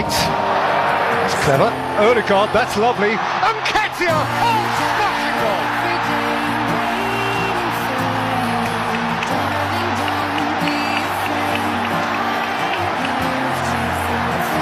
[0.00, 0.10] White.
[0.10, 1.70] That's clever.
[2.00, 3.10] Odegaard, that's lovely.
[3.10, 4.08] Nketiah!
[4.08, 4.62] Oh,
[4.96, 5.60] smashing goal!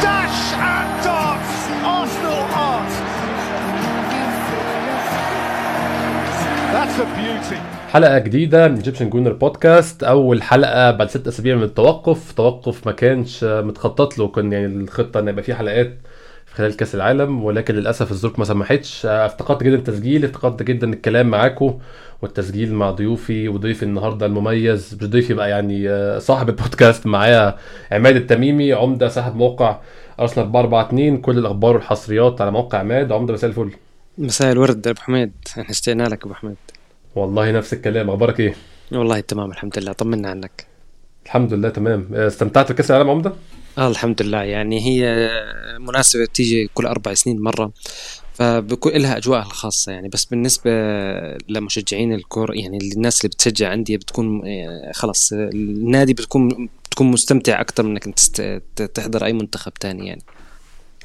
[0.02, 1.55] Dash and darts!
[1.84, 2.92] Arsenal art!
[6.73, 7.77] That's a beauty.
[7.98, 12.92] حلقة جديدة من Egyptian Gooner Podcast أول حلقة بعد ست أسابيع من التوقف، توقف ما
[12.92, 14.28] كانش متخطط له.
[14.28, 15.98] كان يعني الخطة إن يبقى فيه حلقات
[16.46, 17.44] في خلال كأس العالم.
[17.44, 21.78] ولكن للأسف الظروف ما سمحتش، افتقدت جدا التسجيل، افتقدت جدا الكلام معاكم
[22.22, 23.48] والتسجيل مع ضيوفي.
[23.48, 24.98] وضيفي النهارده المميز.
[25.00, 27.56] مش ضيفي بقى يعني صاحب البودكاست معايا
[27.92, 28.72] عماد التميمي.
[28.72, 29.78] عمدة صاحب موقع
[30.20, 33.12] أرسنال 442 كل الأخبار والحصريات على موقع عماد.
[33.12, 33.70] عمدة مساء الفل.
[34.18, 35.33] مساء الورد أبو حميد.
[35.52, 36.56] إحنا اشتقنا لك أبو حميد.
[37.14, 38.11] والله نفس الكلام.
[38.11, 38.55] أخبارك إيه؟
[38.92, 39.92] والله تمام الحمد لله.
[39.92, 40.67] طمنا عنك.
[41.27, 42.14] الحمد لله تمام.
[42.14, 43.33] استمتعت بكأس العالم عمدة؟
[43.78, 44.42] آه الحمد لله.
[44.42, 45.31] يعني هي
[45.79, 47.73] مناسبة بتيجي كل أربع سنين مرة
[48.33, 50.09] فبكون لها أجواءها الخاصة يعني.
[50.09, 50.70] بس بالنسبة
[51.48, 57.83] لمشجعين الكور يعني الناس اللي بتشجع أندية بتكون آه، خلاص النادي بتكون بتكون مستمتع أكتر
[57.83, 58.14] من إنك
[58.95, 60.23] تحضر أي منتخب تاني يعني.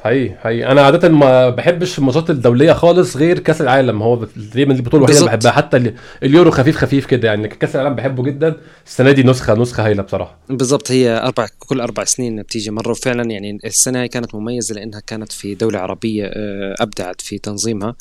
[0.04, 0.72] حقيقي حقيقي.
[0.72, 4.02] أنا عادة ما بحبش الماتشات الدولية خالص غير كأس العالم.
[4.04, 5.46] هو دايما البطولة الوحيدة اللي بالظبط.
[5.46, 5.52] بحبها.
[5.52, 8.56] حتى ال- اليورو خفيف خفيف كده يعني كأس العالم بحبه جدا.
[8.86, 10.38] السنة دي نسخه نسخة هايلة بصراحة.
[10.50, 15.00] بالضبط هي أربع كل أربع سنين بتيجي مرة وفعلا يعني السنة هاي كانت مميزة لأنها
[15.08, 17.96] كانت في دولة عربية آه، أبدعت في تنظيمها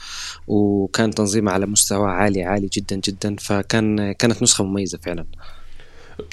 [0.46, 3.36] وكان تنظيمها على مستوى عالي عالي جدا جدا.
[3.40, 5.24] فكان كانت نسخة مميزة فعلا.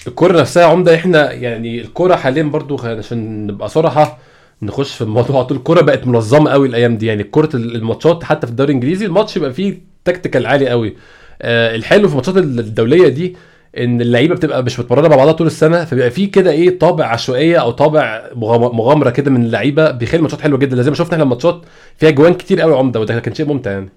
[0.08, 0.96] الكوره نفسها عمدة.
[0.96, 4.18] إحنا يعني الكوره حاليا برضو عشان نبقى صراحة
[4.62, 5.58] نخش في الموضوع على طول.
[5.58, 7.06] الكوره بقت منظمة قوي الأيام دي.
[7.06, 10.96] يعني كرة الماتشات حتى في الدوري الإنجليزي الماتش يبقى فيه تكتيكال عالي قوي.
[11.42, 13.36] آه الحلو في الماتشات الدولية دي
[13.78, 17.58] إن اللعيبة بتبقى مش متمرنة مع بعضها طول السنة فبيبقى فيه كده إيه طابع عشوائية
[17.58, 20.81] أو طابع مغام- مغامرة كده من اللعيبة بيخلي الماتشات حلوة جدا.
[20.81, 21.62] زي ما شفنا إحنا الماتشات
[21.97, 23.90] فيها جوان كتير قوي عمدة وده كان شيء ممتع يعني.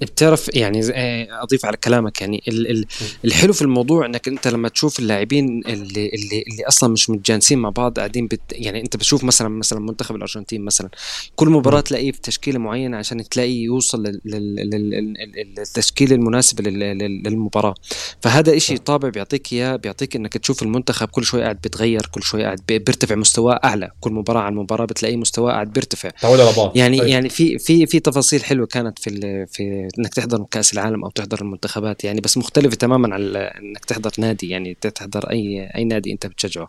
[0.00, 2.84] بتعرف يعني آه، أضيف على كلامك يعني ال ال
[3.24, 7.68] الحلو في الموضوع إنك أنت لما تشوف اللاعبين اللي اللي اللي أصلا مش متجانسين مع
[7.70, 10.88] بعض قاعدين بت يعني أنت بتشوف مثلا مثلا منتخب الأرجنتين مثلا
[11.36, 16.70] كل مباراة تلاقيه في تشكيلة معينة عشان تلاقيه يوصل لل- لل- لل- لل- للتشكيله المناسبه
[16.70, 17.74] لل- لل- للمباراة.
[18.20, 22.42] فهذا إشي طابع بيعطيك إياه بيعطيك إنك تشوف المنتخب كل شوي قاعد بيتغير كل شوي
[22.44, 23.90] قاعد بي- بيرتفع مستواه أعلى.
[24.00, 26.08] كل مباراة عن مباراة بتلاقيه مستواه قاعد بيرتفع.
[26.08, 26.76] تعود على بعض.
[26.76, 27.08] يعني طيب.
[27.08, 31.40] يعني في في في تفاصيل حلوة كانت في في إنك تحضر كأس العالم أو تحضر
[31.40, 36.26] المنتخبات يعني بس مختلفة تماما عن إنك تحضر نادي يعني تحضر أي أي نادي أنت
[36.26, 36.68] بتشجعه.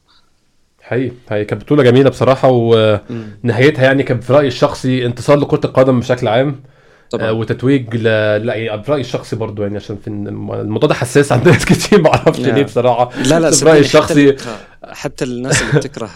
[0.81, 1.45] حقيقي حقيقي.
[1.45, 6.61] كانت بطولة جميلة بصراحة ونهايتها يعني كان في رأيي الشخصي انتصار لكرة القدم بشكل عام.
[7.11, 8.03] طبعا آه، وتتويج ل...
[8.45, 12.01] لا يعني في رأيي الشخصي برضو يعني عشان في الموضوع ده حساس عند ناس كتير
[12.01, 12.39] ما أعرفش.
[12.39, 16.09] ليه بصراحة لا لا بس في صدقني رأيي حتى الشخصي بتكره- حتى الناس اللي بتكره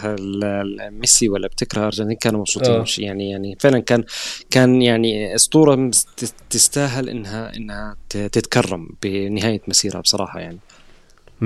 [0.90, 2.78] ميسي ولا بتكره الارجنتين كانوا مبسوطين آه.
[2.78, 4.04] مش يعني يعني فعلا كان
[4.50, 5.90] كان يعني أسطورة
[6.50, 10.58] تستاهل انها إنها تتكرم بنهاية مسيرها بصراحة يعني
[11.42, 11.44] 100%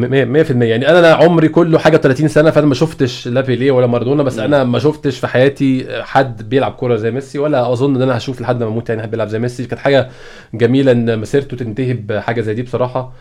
[0.63, 4.39] يعني أنا عمري كله حاجة 30 سنة فأنا ما شفتش لا بيليه ولا مارادونا بس.
[4.39, 8.41] أنا ما شفتش في حياتي حد بيلعب كورة زي ميسي ولا أظن إن أنا هشوف
[8.41, 9.65] لحد ما أموت يعني حد بيلعب زي ميسي.
[9.65, 10.09] كانت حاجة
[10.55, 13.13] جميلة إن مسيرته تنتهي بحاجة زي دي بصراحة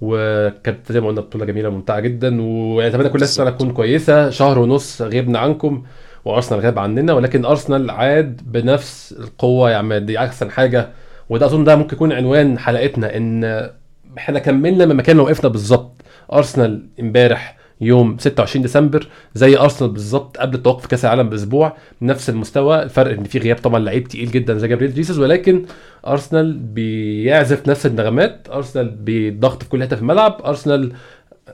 [0.00, 2.42] وكانت زي ما قلنا بطولة جميلة ممتعه جدا.
[2.42, 3.54] ويعني اتمنى كل بالظبط.
[3.54, 4.30] تكون كويسة.
[4.30, 5.82] شهر ونص غيبنا عنكم
[6.24, 9.70] وأرسنال غاب عننا ولكن أرسنال عاد بنفس القوة.
[9.70, 10.88] يا عماد دي أحسن حاجة
[11.28, 13.70] وده أظن ده ممكن يكون عنوان حلقتنا إن
[14.18, 15.95] إحنا كملنا من مكان وقفنا بالظبط.
[16.32, 22.82] أرسنال امبارح يوم 26 ديسمبر زي أرسنال بالظبط قبل التوقف كأس العالم بأسبوع نفس المستوى.
[22.82, 25.64] الفرق إن في غياب طبعا لعيب تقيل جدا زي جابريل جيسوس ولكن
[26.06, 30.40] أرسنال بيعزف نفس النغمات أرسنال بيضغط في كل حتة في الملعب.
[30.44, 30.92] أرسنال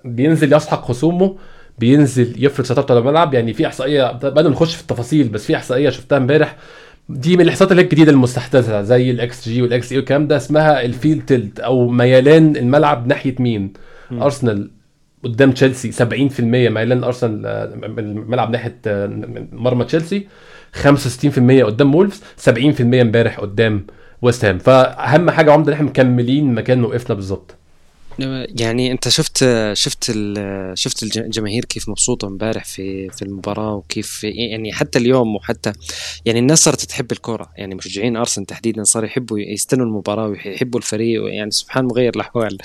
[0.04, 1.36] بينزل يسحق خصومه
[1.78, 3.34] بينزل يفرض سيطرته على الملعب.
[3.34, 6.56] يعني في إحصائية بدنا نخش في التفاصيل بس في إحصائية شفتها امبارح.
[7.08, 10.82] دي من الاحصائيات اللي هي الجديدة المستحدثة زي ال xG وال xA والكلام ده اسمها
[10.84, 13.72] ال Field Tilt أو ميلان الملعب ناحية مين.
[14.20, 14.70] أرسنال
[15.24, 17.64] قدام تشيلسي 70% ميلان أرسنال آه،
[17.98, 19.06] الملعب ناحية آه،
[19.52, 20.26] مرمى تشيلسي
[20.82, 23.86] 65% قدام وولفز 70% امبارح قدام
[24.22, 24.58] ويست هام.
[24.58, 27.54] فأهم حاجة عمده إن إحنا مكملين مكان ما وقفنا بالظبط.
[28.60, 30.04] يعني أنت شفت شفت
[30.74, 35.72] شفت الج- الجماهير كيف مبسوطة امبارح في في المباراة وكيف يعني حتى اليوم وحتى
[36.24, 37.48] يعني الناس صارت تحب الكرة.
[37.56, 42.58] يعني مشجعين أرسنال تحديدا صاروا يحبوا يستنوا المباراة ويحبوا الفريق يعني سبحان مغير الأحوال.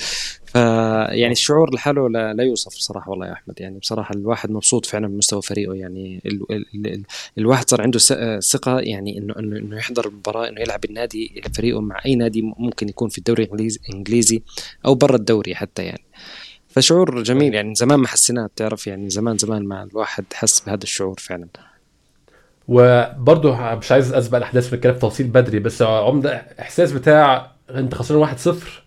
[0.57, 3.61] فيعني الشعور لحاله لا, لا يوصف بصراحة والله يا أحمد.
[3.61, 5.75] يعني بصراحة الواحد مبسوط فعلا بمستوى فريقه.
[5.75, 7.03] يعني ال ال ال
[7.37, 7.99] الواحد صار عنده
[8.39, 13.09] ثقة يعني إنه إنه يحضر المباراة إنه يلعب النادي فريقه مع أي نادي ممكن يكون
[13.09, 13.43] في الدوري
[13.89, 14.41] الإنجليزي
[14.85, 16.03] أو برا الدوري حتى يعني.
[16.69, 21.15] فشعور جميل يعني زمان ما حسيناه بتعرف يعني زمان زمان ما الواحد حس بهذا الشعور
[21.19, 21.47] فعلا.
[22.67, 28.35] وبرضه مش عايز أسبق الأحداث في الكلام تفاصيل بدري بس عمدة إحساس بتاع انت خسران
[28.35, 28.86] 1-0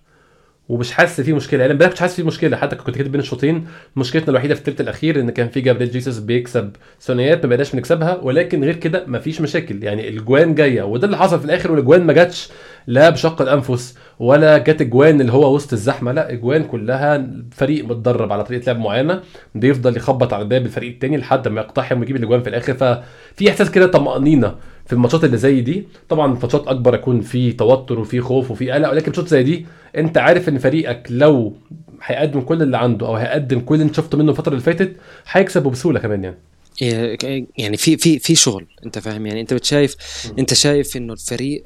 [0.70, 1.60] ومش حاسس فيه مشكلة.
[1.60, 2.56] يعني امبارح مش حاسس فيه مشكلة.
[2.56, 6.18] حتى كنت كاتب بين الشوطين مشكلتنا الوحيدة في الثلث الأخير إن كان في جابريل جيسوس
[6.18, 6.70] بيكسب
[7.00, 8.20] ثنائيات ما بقيناش بنكسبها.
[8.22, 9.84] ولكن غير كده مفيش مشاكل.
[9.84, 12.48] يعني الجوان جاية وده اللي حصل في الآخر والاجوان ما جاتش
[12.86, 16.12] لا بشق الأنفس ولا جت اجوان اللي هو وسط الزحمة.
[16.12, 19.20] لا اجوان كلها فريق متدرب على طريقة لعب معينة
[19.54, 22.74] بيفضل يخبط على باب الفريق الثاني لحد ما يقتحم ويجيب الأجوان في الآخر.
[22.74, 24.54] ففي إحساس كده طمأنينة.
[24.90, 28.90] في الماتشات اللي زي دي طبعا ماتشات أكبر يكون في توتر وفي خوف وفي قلق
[28.90, 29.66] ولكن ماتشات زي دي
[29.96, 31.56] أنت عارف إن فريقك لو
[32.02, 34.96] هيقدم كل اللي عنده أو هيقدم كل اللي أنت شفته منه الفترة اللي فاتت
[35.30, 36.36] هيكسب وبسهوله كمان يعني.
[36.80, 39.96] يعني في في في شغل أنت فاهم؟ يعني أنت بتشايف
[40.38, 41.64] أنت شايف إنه الفريق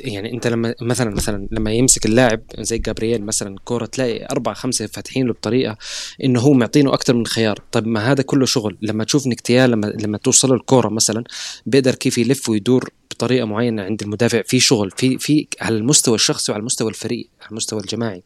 [0.00, 4.86] يعني أنت لما مثلا مثلا لما يمسك اللاعب زي جابرييل مثلا كورة تلاقي اربعه خمسة
[4.86, 5.76] فاتحين له بطريقة
[6.24, 7.62] إنه هو معطينه أكثر من خيار.
[7.72, 8.78] طب ما هذا كله شغل.
[8.82, 11.24] لما تشوف نكتيال لما لما توصل الكورة مثلا
[11.66, 16.52] بيقدر كيف يلف ويدور بطريقة معينة عند المدافع في شغل في في على المستوى الشخصي
[16.52, 18.22] وعلى المستوى الفريق على المستوى الجماعي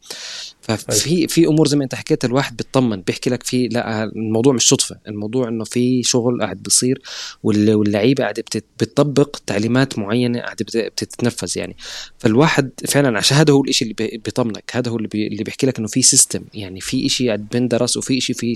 [0.61, 4.69] ففي في أمور زي ما أنت حكيت الواحد بيطمن بيحكي لك في لا الموضوع مش
[4.69, 7.01] صدفة الموضوع إنه في شغل قاعد بيصير
[7.43, 8.43] واللعيبة قاعدة
[8.79, 11.75] بتطبق تعليمات معينة قاعدة بتتنفذ يعني
[12.19, 15.77] فالواحد فعلا عشان هذا هو الشيء اللي بيطمنك هذا هو اللي, بي اللي بيحكي لك
[15.79, 18.53] إنه في system يعني في شيء قاعد بندرس وفي شيء في.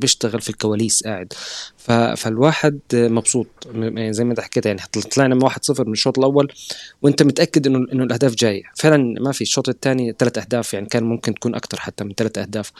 [0.00, 1.32] بيشتغل في الكواليس قاعد.
[2.16, 4.80] فالواحد مبسوط يعني زي ما انت حكيت يعني
[5.16, 6.52] طلعنا من 1-0 من الشوط الأول
[7.02, 8.62] وانت متأكد إنه إنه الأهداف جاية.
[8.74, 12.38] فعلا ما في الشوط الثاني ثلاث أهداف يعني كان ممكن تكون أكثر حتى من ثلاث
[12.38, 12.72] أهداف.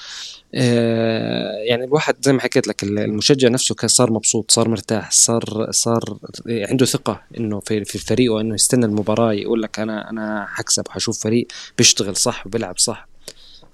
[0.54, 5.66] آه يعني الواحد زي ما حكيت لك المشجع نفسه كان صار مبسوط صار مرتاح صار
[5.70, 6.18] صار
[6.48, 11.18] عنده ثقة إنه في في الفريق وإنه يستنى المباراة يقول لك أنا أنا حكسب حشوف
[11.22, 11.46] فريق
[11.78, 13.08] بيشتغل صح وبيلعب صح.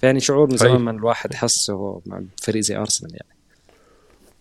[0.00, 3.35] فيعني شعور من زمان ما الواحد حسه مع فريق زي أرسنال يعني.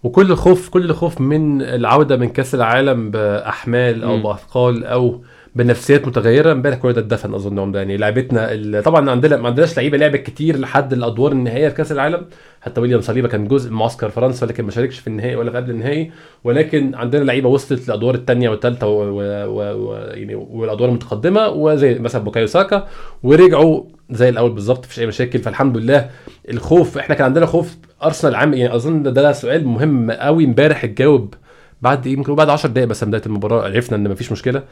[0.05, 5.21] وكل خوف كل خوف من العودة من كأس العالم بأحمال أو بأثقال أو
[5.55, 6.51] بنفسيات متغيرة.
[6.51, 10.57] امبارح كل ده اتدفن اظن عمده يعني لعبتنا طبعا عندنا ما عندناش لعيبة لعبت كتير
[10.59, 12.25] لحد الأدوار النهائية في كاس العالم.
[12.61, 15.57] حتى ويليام صليبة كان جزء من معسكر فرنسا لكن ما شاركش في النهائي ولا في
[15.57, 16.11] قبل النهائي.
[16.43, 19.03] ولكن عندنا لعيبة وصلت للأدوار الثانية والثالثه و...
[19.03, 19.21] و...
[19.47, 19.95] و...
[19.95, 22.87] يعني والأدوار المتقدمة وزي مثلا بوكايو ساكا.
[23.23, 25.39] ورجعوا زي الأول بالظبط مفيش أي مشاكل.
[25.39, 26.09] فالحمد لله
[26.51, 30.83] الخوف إحنا كان عندنا خوف أرسنال عام يعني أظن ده, ده سؤال مهم قوي امبارح
[30.83, 31.33] اتجاوب
[31.81, 34.63] بعد يمكن بعد 10 دقائق بس بداية المباراة عرفنا إن مفيش مشكلة.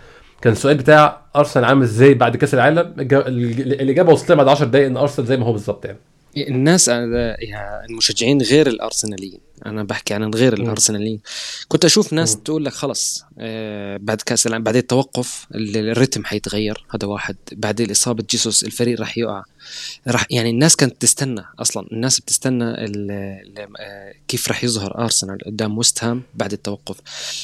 [0.43, 4.97] كان السؤال بتاع أرسنال عامل إزاي بعد كأس العالم؟ الاجابه وصلت بعد 10 دقائق إن
[4.97, 5.97] أرسنال زي ما هو بالظبط يعني.
[6.37, 9.39] الناس المشجعين غير الأرسناليين.
[9.65, 11.19] أنا بحكي عن غير الأرسناليين.
[11.67, 16.85] كنت أشوف ناس تقول لك خلص آه بعد كأس العالم بعد التوقف الريتم حيتغير.
[16.89, 17.35] هذا واحد.
[17.51, 19.43] بعد اصابه جيسوس الفريق راح يقع.
[20.07, 21.87] راح يعني الناس كانت تستنى أصلا.
[21.91, 26.97] الناس بتستنى ال ال كيف راح يظهر أرسنال قدام ويست هام بعد التوقف.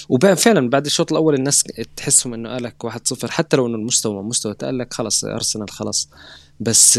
[0.09, 1.63] وفعلا بعد الشوط الأول الناس
[1.95, 6.09] تحسهم إنه قالك 1-0 حتى لو إنه المستوى مستوى تقال لك خلص أرسنال خلص
[6.61, 6.97] بس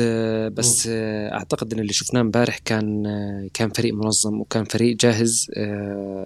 [0.52, 0.88] بس
[1.32, 3.02] أعتقد إن اللي شفناه امبارح كان
[3.54, 5.50] كان فريق منظم وكان فريق جاهز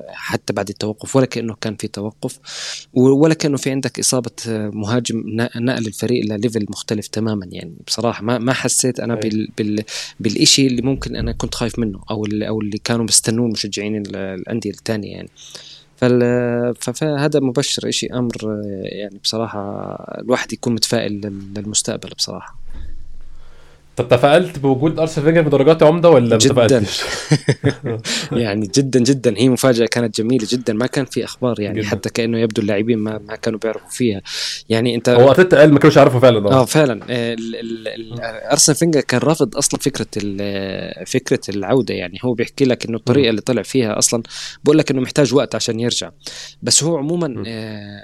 [0.08, 2.38] حتى بعد التوقف ولا كأنه كان في توقف
[2.94, 5.22] ولا كأنه في عندك إصابة مهاجم
[5.56, 7.46] نقل الفريق لليفل مختلف تماما.
[7.52, 9.84] يعني بصراحة ما ما حسيت أنا بال بال
[10.20, 14.70] بالشيء اللي ممكن أنا كنت خايف منه أو اللي أو اللي كانوا بيستنوه مشجعين الأندية
[14.70, 15.28] الثانية يعني.
[16.80, 19.60] فهذا مبشر شيء أمر يعني بصراحة
[20.20, 21.12] الواحد يكون متفائل
[21.56, 22.63] للمستقبل بصراحة.
[23.96, 26.84] طب تفائلت بوجود ارسنال فينجر بدرجات عمدة ولا جدا.
[28.42, 29.34] يعني جدا جدا.
[29.38, 30.72] هي مفاجأة كانت جميلة جدا.
[30.72, 31.88] ما كان في أخبار يعني جداً.
[31.88, 34.22] حتى كأنه يبدو اللاعبين ما, ما كانوا بيعرفوا فيها.
[34.68, 36.50] يعني أنت هو ارتيتا قال ما كانوش يعرفوا فعلا.
[36.52, 37.00] آه فعلا.
[38.52, 40.06] ارسنال فينجر كان رافض أصلا فكرة
[41.06, 41.94] فكرة العودة.
[41.94, 44.22] يعني هو بيحكي لك إنه الطريقة اللي طلع فيها أصلا
[44.64, 46.10] بقول لك إنه محتاج وقت عشان يرجع.
[46.62, 48.00] بس هو عموما آه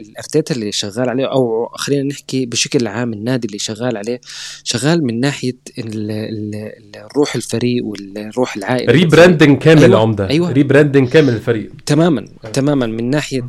[0.00, 4.20] الأرتيتا اللي شغال عليه أو خلينا نحكي بشكل عام النادي اللي شغال عليه
[4.64, 10.00] شغال من ناحية الروح الفريق والروح العائلة rebranding كامل أيوة.
[10.00, 10.52] عمدة أيوة.
[10.52, 12.52] rebranding كامل الفريق تماما أيوة.
[12.52, 13.44] تماما من ناحية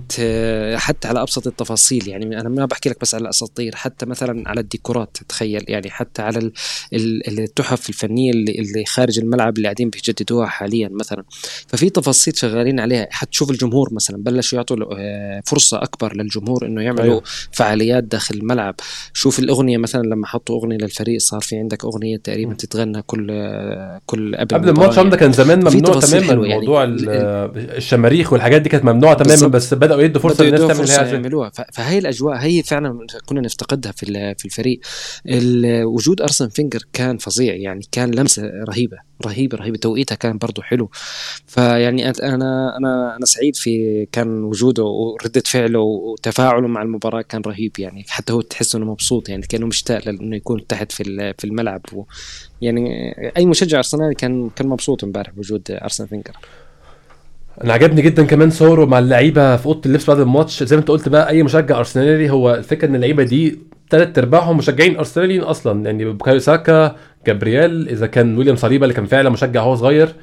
[0.76, 4.62] حتى على أبسط التفاصيل يعني أنا ما بحكي لك بس على الأساطير حتى مثلا على
[4.62, 6.52] الديكورات تخيل يعني حتى على
[6.94, 11.24] التحف الفنية اللي, اللي خارج الملعب اللي قاعدين بيجددوها حاليا مثلا
[11.68, 14.78] ففي تفاصيل شغالين عليها حتشوف الجمهور مثلا بلشوا يعطوا
[15.46, 17.24] فرصة أكبر للجمهور إنه يعملوا أيوة.
[17.52, 18.76] فعاليات داخل الملعب
[19.14, 22.54] شوف الأغنية مثلا لما حطوا أغنية للفريق صار في عندك أغنية تقريبا.
[22.54, 23.28] تتغنى كل
[24.06, 26.60] كل قبل قبل الماتش ده كان زمان ممنوع تماما يعني.
[26.60, 29.48] موضوع ال- ال- الشماريخ والحاجات دي كانت ممنوعه تماما.
[29.48, 31.14] بس بدأوا يدوا فرصة للناس تعمل.
[31.14, 34.06] يعملوها فهي الأجواء هي فعلا كنا نفتقدها في
[34.38, 34.80] في الفريق
[35.28, 40.62] ال- وجود أرسن فينجر كان فظيع يعني كان لمسة رهيبة رهيبة رهيبة توقيتها كان برضه
[40.64, 40.90] حلو
[41.48, 47.72] فيعني أنا أنا أنا سعيد في كان وجوده وردة فعله وتفاعله مع المباراة كان رهيب
[47.80, 51.04] يعني حتى هو تحس إنه مبسوط يعني كأنه مشتاق لأنه يكون تحت في
[51.38, 52.04] في الملعب و
[52.62, 56.34] يعني أي مشجع ارسنالي كان كان مبسوط امبارح بوجود ارسن فينجر
[57.64, 60.64] أنا عجبني جدا كمان صوره مع اللعيبة في أوضة اللبس بعد الماتش.
[60.64, 64.58] زي ما أنت قلت بقى أي مشجع أرسنالي هو الفكرة إن اللعيبة دي ثلاث أرباعهم
[64.58, 65.86] مشجعين أرسناليين أصلا.
[65.86, 66.96] يعني بوكايو ساكا
[67.28, 70.16] جابرييل إذا كان ويليام صليبا اللي كان فعلا مشجع وهو صغير.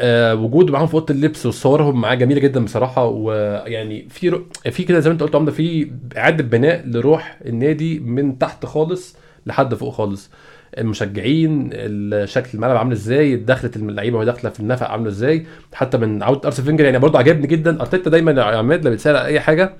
[0.00, 3.06] آه وجوده معاهم في أوضة اللبس وصورهم معاه جميلة جدا بصراحة.
[3.06, 4.42] ويعني في رو...
[4.70, 9.16] في كده زي ما أنت قلت عمدة في إعادة بناء لروح النادي من تحت خالص
[9.46, 10.30] لحد فوق خالص.
[10.78, 15.46] المشجعين ال- شكل الملعب عامل إزاي دخلت اللعيبة وهي داخلة في النفق عاملة إزاي.
[15.72, 17.80] حتى من عودة أرسين فينجر يعني برضه عجبني جدا.
[17.80, 19.74] أرتيتا دايما يا عماد لما بيتسأل أي حاجة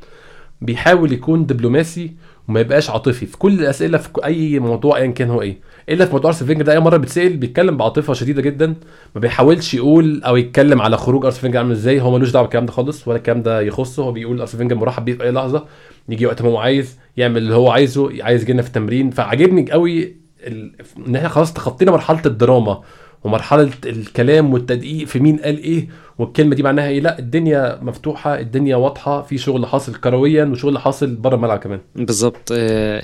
[0.60, 2.12] بيحاول يكون دبلوماسي
[2.48, 3.26] وما يبقاش عاطفي.
[3.26, 5.58] في كل الأسئلة في أي موضوع ايا كان هو إيه.
[5.88, 8.66] إلا في موضوع أرسين فينجر ده أي مرة بيتسأل بيتكلم بعاطفة شديدة جدا.
[9.14, 12.00] ما بيحاولش يقول أو يتكلم على خروج أرسين فينجر عامل إزاي.
[12.00, 14.02] هو ملوش دعوة بالكلام ده خالص ولا الكلام ده يخصه.
[14.02, 15.64] هو بيقول أرسين فينجر مرحب بيه في أي لحظة.
[16.08, 19.10] يجي وقت ما هو عايز يعمل اللي هو عايزه عايز يجي في التمرين.
[19.10, 20.16] فعجبني قوي.
[20.46, 22.82] إن إحنا خلاص تخطينا مرحلة الدراما
[23.24, 27.00] ومرحلة الكلام والتدقيق في مين قال إيه والكلمة دي معناها إيه.
[27.00, 31.80] لا الدنيا مفتوحة الدنيا واضحة في شغل حاصل كرويا وشغل حاصل بره الملعب كمان.
[31.96, 33.00] بالضبط آه،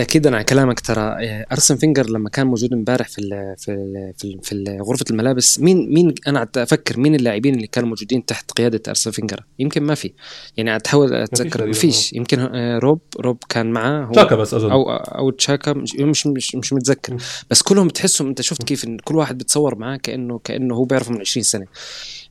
[0.00, 3.70] يعني تاكيدا على كلامك ترى آه، أرسن فينجر لما كان موجود امبارح في ال في
[3.70, 8.24] ال في, ال في غرفة الملابس مين مين أنا أفكر مين اللاعبين اللي كانوا موجودين
[8.24, 10.12] تحت قيادة أرسن فينجر؟ يمكن ما في.
[10.56, 14.54] يعني قاعد احاول أتذكر ما فيش يمكن آه، روب روب كان معاه هو تشاكا بس
[14.54, 14.70] أظن.
[14.70, 17.16] أو أو تشاكا مش مش مش, مش متذكر.
[17.50, 21.12] بس كلهم بتحسهم أنت شفت كيف إن كل واحد بتصور معاه كأنه كأنه هو بيعرفه
[21.12, 21.66] من 20 سنة.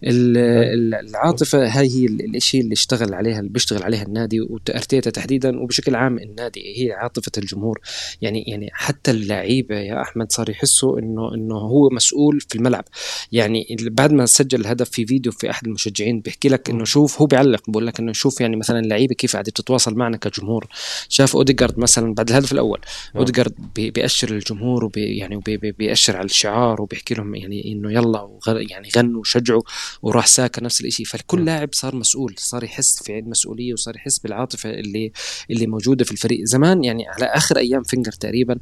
[0.03, 5.95] العاطفة هاي هي ال- الإشي اللي اشتغل عليها اللي بيشتغل عليها النادي وارتيتا تحديدا وبشكل
[5.95, 7.79] عام النادي هي عاطفة الجمهور.
[8.21, 12.85] يعني يعني حتى اللعيبة يا أحمد صار يحسوا إنه إنه هو مسؤول في الملعب.
[13.31, 17.25] يعني بعد ما سجل الهدف في فيديو في أحد المشجعين بيحكي لك إنه شوف هو
[17.27, 20.67] بيعلق بقول لك إنه شوف يعني مثلا اللعيبة كيف قاعدة تتواصل معنا كجمهور.
[21.09, 22.79] شاف أوديجارد مثلا بعد الهدف الأول
[23.13, 23.17] نعم.
[23.17, 27.91] أوديجارد بي- بيأشر للجمهور وبي يعني وبي- بي- بيأشر على الشعار وبيحكي لهم يعني إنه
[27.91, 29.61] يلا يعني غنوا وشجعوا.
[30.01, 31.45] وراح ساكا نفس الشيء فالكل.
[31.45, 35.11] لاعب صار مسؤول صار يحس في مسؤولية وصار يحس بالعاطفة اللي
[35.51, 38.59] اللي موجودة في الفريق زمان يعني على آخر أيام فينجر تقريبا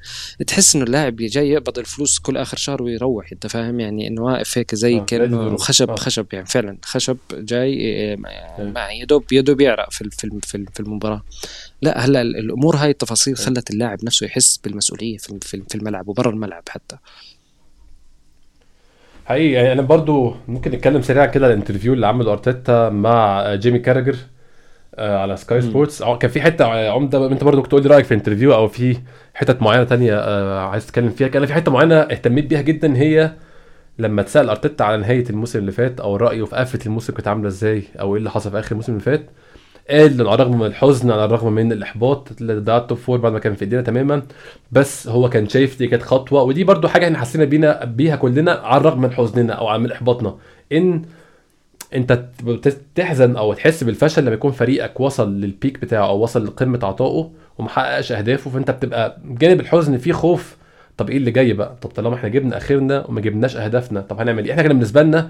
[0.47, 4.57] تحس إنه اللاعب جاي يقبض الفلوس كل آخر شهر ويروح أنت فاهم يعني إنه واقف
[4.57, 5.57] هيك زي آه، كأنه.
[5.57, 5.95] خشب آه.
[5.95, 8.63] خشب يعني فعلا خشب جاي إيه، آه.
[8.75, 10.09] مع يا دوب يا دوب يعرق في
[10.73, 11.23] في المباراة
[11.81, 16.63] لا هلأ ال- الأمور هاي التفاصيل خلت اللاعب نفسه يحس بالمسؤولية في الملعب وبرا الملعب
[16.69, 16.97] حتى
[19.27, 23.55] حقيقي يعني أنا برضو ممكن نتكلم سريعا كده على ال interview اللي عمله أرتيتا مع
[23.55, 24.15] جيمي كاراجر
[24.95, 25.63] آه، على سكاي مم.
[25.63, 28.67] سبورتس كان في حتة عمدة انت برضو كنت تقول لي رأيك في ال interview أو
[28.67, 28.97] في
[29.33, 33.31] حتت معينة تانية آه، عايز تتكلم فيها كان في حتة معينة اهتميت بيها جدا هي
[33.99, 37.47] لما اتسأل أرتيتا على نهاية الموسم اللي فات أو رأيه في قفلة الموسم كانت عاملة
[37.47, 39.25] إزاي أو إيه اللي حصل في آخر الموسم اللي فات.
[39.89, 43.31] قال على الرغم من الحزن على الرغم من الإحباط اللي ضيع ال top four بعد
[43.33, 44.21] ما كان في إيدينا تماما.
[44.71, 48.51] بس هو كان شايف دي كانت خطوة ودي برضو حاجة إحنا حسينا بينا بيها كلنا
[48.51, 50.35] على الرغم من حزننا أو من إحباطنا.
[50.73, 51.01] إن
[51.95, 52.23] أنت
[52.95, 57.31] تحزن أو تحس بالفشل لما يكون فريقك وصل لل peak بتاعه أو وصل لقمة عطائه
[57.57, 60.57] ومحققش أهدافه فأنت بتبقى جانب الحزن فيه خوف.
[60.97, 64.45] طب إيه اللي جاي بقى؟ طب طالما إحنا جبنا آخرنا وما جبناش أهدافنا طب هنعمل
[64.45, 65.29] إيه؟ إحنا كان بالنسبة لنا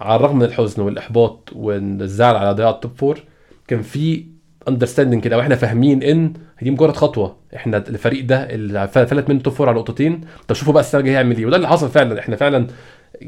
[0.00, 3.20] على الرغم من الحزن والإحباط والزعل على ضياع ال top four
[3.68, 4.24] كان في
[4.68, 6.32] understanding كده وإحنا فاهمين إن
[6.62, 7.36] دي مجرد خطوة.
[7.56, 10.20] إحنا الفريق ده اللي فلت منه top four على نقطتين.
[10.48, 11.46] طب شوفوا بقى السنة الجاية هيعمل إيه.
[11.46, 12.20] وده اللي حصل فعلا.
[12.20, 12.66] إحنا فعلا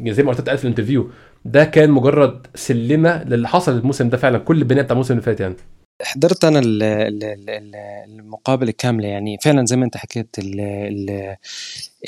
[0.06, 1.10] زي ما قلت في ال interview
[1.44, 5.40] ده كان مجرد سلمة للي حصل الموسم ده فعلا كل البناء بتاع الموسم اللي فات
[5.40, 5.54] يعني.
[6.02, 7.74] حضرت أنا ال- ال- ال- ال-
[8.08, 9.38] المقابلة كاملة يعني.
[9.42, 10.36] فعلا زي ما أنت حكيت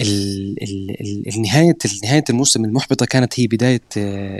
[0.00, 3.80] ال ال ال النهايه نهاية الموسم المحبطة كانت هي بداية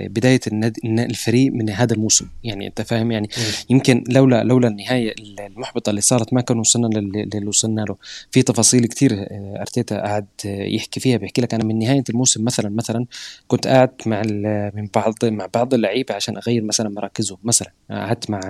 [0.06, 0.40] بداية
[0.84, 2.26] الفريق من هذا الموسم.
[2.44, 3.28] يعني أنت فاهم؟ يعني
[3.70, 5.14] يمكن لولا لولا النهاية
[5.46, 7.96] المحبطة اللي صارت ما كان وصلنا للي وصلنا له.
[8.30, 12.44] في تفاصيل كتير آه، أرتيتا قاعد آه، يحكي فيها بيحكي لك أنا من نهاية الموسم
[12.44, 13.06] مثلا مثلا
[13.48, 17.38] كنت قاعد مع ال- من بعض مع بعض اللعيبة عشان أغير مثلا مراكزهم.
[17.44, 18.40] مثلا قعدت مع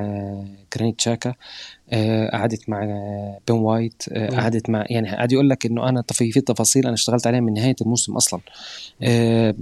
[0.77, 1.35] جرانيت شاكا
[2.33, 2.85] قعدت مع
[3.49, 6.95] بن وايت آه، قعدت مع يعني قاعد يقول لك إنه أنا في في تفاصيل أنا
[6.95, 8.41] اشتغلت عليها من نهاية الموسم أصلا.
[9.03, 9.55] آه،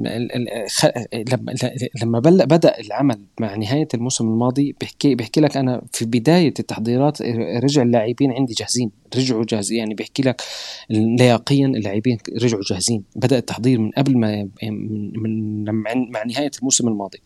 [1.33, 1.55] لما
[2.03, 7.23] لما بدأ العمل مع نهاية الموسم الماضي بيحكي بيحكي لك أنا في بداية التحضيرات
[7.63, 10.43] رجع اللاعبين عندي جاهزين رجعوا جاهزين يعني بيحكي لك
[10.91, 13.05] لياقيا اللاعبين رجعوا جاهزين.
[13.17, 17.19] بدأ التحضير من قبل ما من, من مع نهاية الموسم الماضي.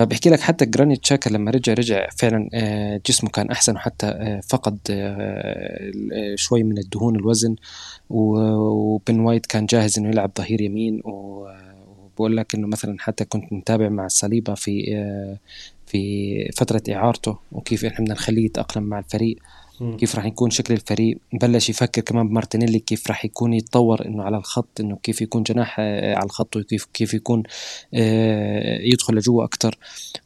[0.00, 4.40] فبحكي لك حتى جرانيت تشاكا لما رجع رجع فعلا آه، جسمه كان أحسن وحتى آه،
[4.48, 7.56] فقد آه، شوي من الدهون الوزن.
[8.10, 11.02] وبن وايت كان جاهز إنه يلعب ظهير يمين.
[11.04, 14.84] وبقول لك إنه مثلا حتى كنت متابع مع الصليبه في
[15.86, 19.36] في فترة إعارته وكيف إحنا بدنا نخليه يتأقلم مع الفريق.
[19.98, 24.36] كيف راح يكون شكل الفريق بلش يفكر كمان بمارتينيلي كيف راح يكون يتطور إنه على
[24.36, 27.42] الخط إنه كيف يكون جناح آه، على الخط وكيف كيف يكون
[27.94, 29.78] آه، يدخل لجوا أكثر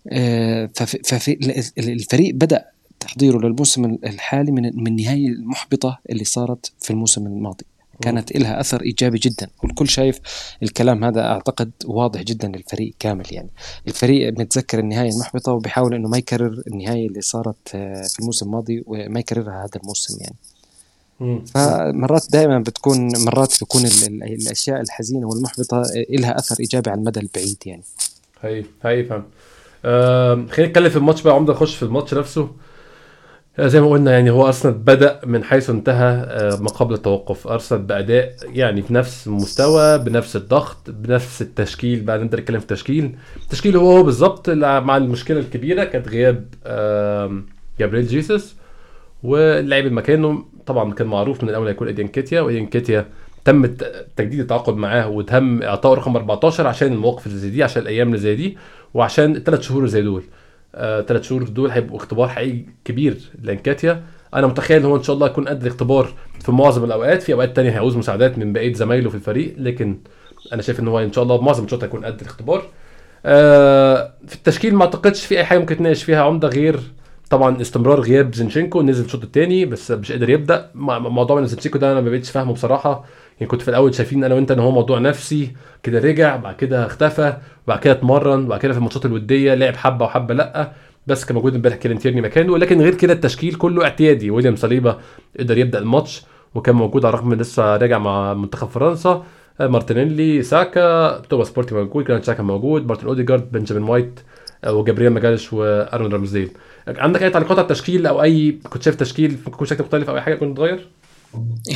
[0.09, 1.39] آه، ففي
[1.79, 2.65] الفريق بدأ
[3.01, 7.65] تحضيره للموسم الحالي من من النهايه المحبطة اللي صارت في الموسم الماضي.
[8.01, 9.49] كانت لها أثر إيجابي جدا.
[9.63, 10.21] والكل شايف
[10.63, 13.51] الكلام هذا أعتقد واضح جدا للفريق كامل يعني.
[13.89, 18.83] الفريق متذكر النهاية المحبطة وبيحاول إنه ما يكرر النهاية اللي صارت آه، في الموسم الماضي
[18.87, 20.37] وما يكررها هذا الموسم يعني.
[21.47, 23.85] فمرات دائما بتكون مرات بتكون
[24.23, 27.83] الأشياء الحزينة والمحبطة لها أثر إيجابي على المدى البعيد يعني.
[28.41, 29.25] هي هي فهم
[30.49, 32.49] خلينا نتكلم في الماتش بقى عمدة نخش في الماتش نفسه.
[33.61, 37.83] زي ما قلنا يعني هو أرسنال بدأ من حيث انتهى آه، ما قبل التوقف أرسنال
[37.83, 42.01] بأداء يعني في نفس المستوى بنفس الضغط بنفس التشكيل.
[42.01, 46.45] بقى نقدر نتكلم في التشكيل التشكيل هو هو بالظبط مع المشكلة الكبيرة كانت غياب
[47.81, 48.55] جابريل جيسوس
[49.23, 53.07] واللاعب مكانه طبعا كان معروف من الأول هيكون ايدين كيتيا وايدين كيتيا
[53.45, 53.67] تم
[54.17, 58.19] تجديد التعاقد معاه وتم اعطائه رقم 14 عشان المواقف اللي زي دي عشان الأيام اللي
[58.19, 58.57] زي دي
[58.95, 60.23] وعشان الثلاث شهور اللي زي دول.
[60.79, 64.03] ثلاث آه شهور دول هيبقوا اختبار حقيقي كبير لأنكاتيا.
[64.35, 66.09] أنا متخيل إن هو إن شاء الله يكون قد الاختبار
[66.41, 67.23] في معظم الأوقات.
[67.23, 69.99] في أوقات تانية هيعوز مساعدات من بقية زمايله في الفريق لكن
[70.53, 72.63] أنا شايف إن هو إن شاء الله بمعظم الماتشات هيكون قد الاختبار.
[73.27, 76.23] آه في التشكيل ما أعتقدش في أي حاجة ممكن تناقش فيها.
[76.23, 76.81] عمدة غير
[77.31, 78.83] طبعا استمرار غياب زينشينكو.
[78.83, 80.71] نزل الشوط الثاني بس مش قادر يبدأ.
[80.75, 83.05] موضوع من زينشينكو ده أنا ما بقتش فاهمه بصراحة.
[83.41, 86.87] يعني كنت في الأول شايفين أنا وأنت إن هو موضوع نفسي كده رجع بعد كده
[86.87, 90.73] اختفى بعد كده اتمرن بعد كده في الماتشات الودية لعب حبة وحبة لأ
[91.07, 94.99] بس كان موجود امبارح كيران تيرني مكانه لكن غير كده التشكيل كله اعتيادي ويليام صليبا
[95.39, 96.23] قدر يبدأ الماتش
[96.55, 99.25] وكان موجود على الرغم من لسه راجع مع منتخب فرنسا
[99.61, 104.21] مارتينيلي ساكا توماس بارتي موجود كان تشاكا موجود مارتن اوديجارد بنجامين وايت
[104.65, 106.51] آه، وجابرييل ماجاليش وأرون رامزديل
[106.89, 110.17] عندك أي تعليقات على التشكيل أو أي كنت شايف تشكيل ممكن يكون شكل مختلف أو
[110.17, 110.89] أي حاجة كنت تغير؟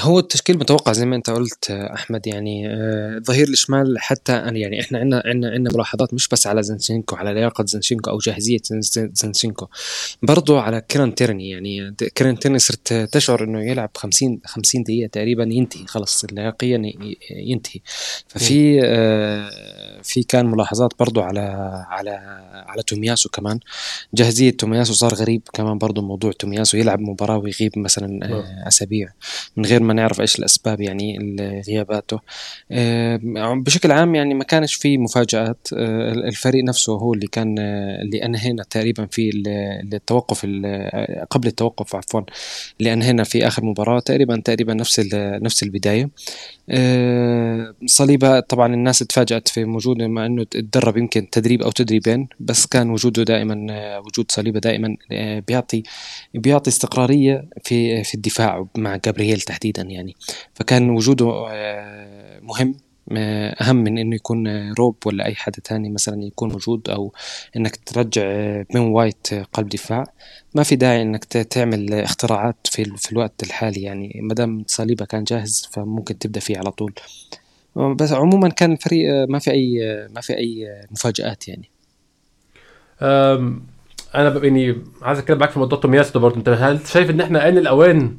[0.00, 5.22] هو التشكيل متوقع زي ما انت قلت أحمد يعني آه، الشمال حتى يعني إحنا عندنا
[5.24, 8.58] عندنا عندنا ملاحظات مش بس على زنشينكو على لياقة زنشينكو أو جاهزية
[9.12, 9.66] زنشينكو.
[10.22, 15.44] برضو على كيران تيرني يعني كيران تيرني صرت تشعر إنه يلعب 50 50 دقيقة تقريبا
[15.44, 16.92] ينتهي خلص لياقيا
[17.30, 17.80] ينتهي.
[18.28, 19.50] ففي آه،
[20.02, 21.40] في كان ملاحظات برضو على
[21.88, 22.10] على
[22.68, 23.60] على تومياسو كمان.
[24.14, 29.08] جاهزية تومياسو صار غريب كمان برضو موضوع تومياسو يلعب مباراة ويغيب مثلا آه، أسابيع.
[29.56, 31.18] من غير ما نعرف إيش الأسباب يعني
[31.68, 32.20] غياباته
[32.72, 33.20] آه،
[33.54, 35.68] بشكل عام يعني ما كانش في مفاجآت.
[35.76, 39.30] آه، الفريق نفسه هو اللي كان آه، اللي أنهينا تقريبا في
[39.92, 40.46] التوقف
[41.30, 42.20] قبل التوقف عفوا
[42.80, 46.10] اللي أنهينا في آخر مباراة تقريبا تقريبا نفس نفس البداية.
[47.86, 52.90] صليبة طبعا الناس تفاجأت في وجوده مع إنه تدرب يمكن تدريب أو تدريبين بس كان
[52.90, 53.54] وجوده دائما
[53.98, 54.96] وجود صليبة دائما
[55.48, 55.82] بيعطي
[56.34, 60.16] بيعطي استقرارية في في الدفاع مع جابرييل تحديدا يعني.
[60.54, 62.68] فكان وجوده آه، مهم.
[62.68, 67.12] آه، أهم من إنه يكون روب ولا أي حدا تاني مثلا يكون موجود أو
[67.56, 68.22] إنك ترجع
[68.72, 70.04] بين آه، وايت قلب دفاع.
[70.54, 74.20] ما في داعي إنك تعمل اختراعات في, في الوقت الحالي يعني.
[74.22, 76.92] ما دام صليبة كان جاهز فممكن تبدأ فيه على طول.
[77.76, 79.78] بس عموما كان الفريق ما في أي
[80.14, 81.70] ما في أي مفاجآت يعني.
[84.14, 86.36] أنا يعني عايز أتكلم معاك في موضوع تومياسو برضه.
[86.36, 88.18] أنت هل شايف إن إحنا ان الأوان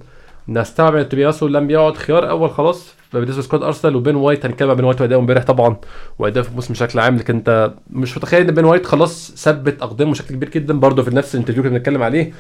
[0.50, 2.94] نستوعب ان تومياسو لم يعد خيار أول خلاص.
[3.14, 5.78] بالنسبة ل squad أرسنال وبين وايت هنتكلم عن بين وايت واداؤه امبارح طبعا.
[6.20, 10.12] واداؤه في الموسم بشكل عام لكن أنت مش متخيل إن بين وايت خلاص ثبت أقدامه
[10.12, 10.80] بشكل كبير جدا.
[10.80, 12.34] برضه في نفس ال interview اللي بنتكلم عليه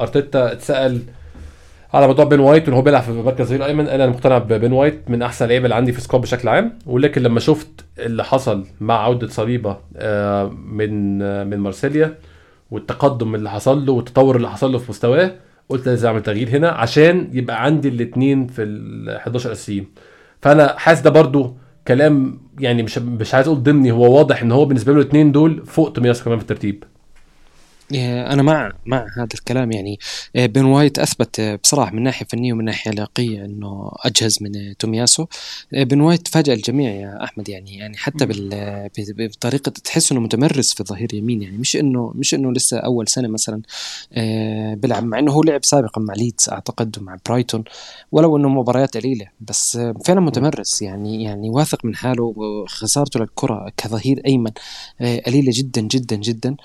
[0.00, 1.00] أرتيتا اتسأل
[1.94, 5.00] على موضوع بين وايت وإن هو بيلعب في مركز ظهير أيمن أنا مقتنع ببين وايت
[5.08, 6.78] من أحسن اللعيبه اللي عندي في squad بشكل عام.
[6.86, 12.14] ولكن لما شفت اللي حصل مع عودة صليبة آه، من آه، من مارسيليا
[12.70, 15.32] والتقدم اللي حصل له والتطور اللي حصل له في مستواه
[15.68, 19.86] قلت لازم أعمل تغيير هنا عشان يبقى عندي الاثنين في ال 11 اساسيين
[20.42, 21.56] فأنا حاسس ده برضو
[21.88, 25.66] كلام يعني مش مش عايز أقول ضمني هو واضح إن هو بالنسبة له الاثنين دول
[25.66, 26.84] فوق تومياسو كمان في الترتيب.
[27.94, 29.98] أنا مع مع هذا الكلام يعني.
[30.36, 35.26] آه، بن وايت أثبت بصراحة من ناحية فنية ومن ناحية علاقية إنه أجهز من تومياسو.
[35.72, 38.26] بن وايت فاجأ الجميع يا أحمد يعني يعني حتى
[39.18, 41.58] بطريقة تحس إنه متمرس في الظهير يمين يعني.
[41.58, 43.62] مش انه مش إنه لسه أول سنة مثلا
[44.76, 47.64] بيلعب مع إنه هو لعب سابقا مع ليدز أعتقد ومع برايتون
[48.12, 54.22] ولو إنه مباريات قليلة بس فعلا متمرس يعني يعني واثق من حاله وخسارته للكرة كظهير
[54.26, 54.50] أيمن
[55.00, 56.56] قليلة جدا جدا جدا.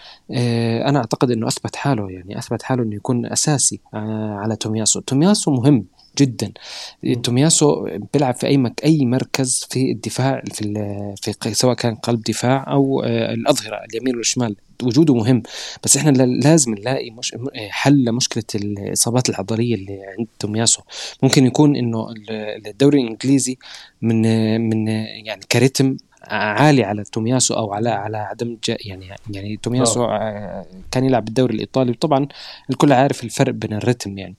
[0.87, 4.99] أنا أعتقد إنه أثبت حاله يعني أثبت حاله إنه يكون أساسي آه، على تومياسو.
[4.99, 5.85] تومياسو مهم
[6.17, 6.51] جدا.
[7.23, 10.73] تومياسو بيلعب في أي مك أي مركز في الدفاع في,
[11.41, 14.55] في سواء كان قلب دفاع أو آه، الأظهرة اليمين والشمال.
[14.83, 15.43] وجوده مهم.
[15.83, 17.35] بس إحنا لازم نلاقي مش
[17.69, 20.81] حل لمشكلة الإصابات العضلية اللي عند تومياسو.
[21.23, 22.07] ممكن يكون إنه
[22.67, 23.57] الدوري الإنجليزي
[24.01, 24.21] من
[24.69, 24.87] من
[25.25, 30.15] يعني كريتم عالي على تومياسو أو على على عدم يعني يعني تومياسو أوه.
[30.15, 31.91] آه، كان يلعب بالدوري الإيطالي.
[31.91, 32.27] وطبعا
[32.69, 34.35] الكل عارف الفرق بين الرتم يعني.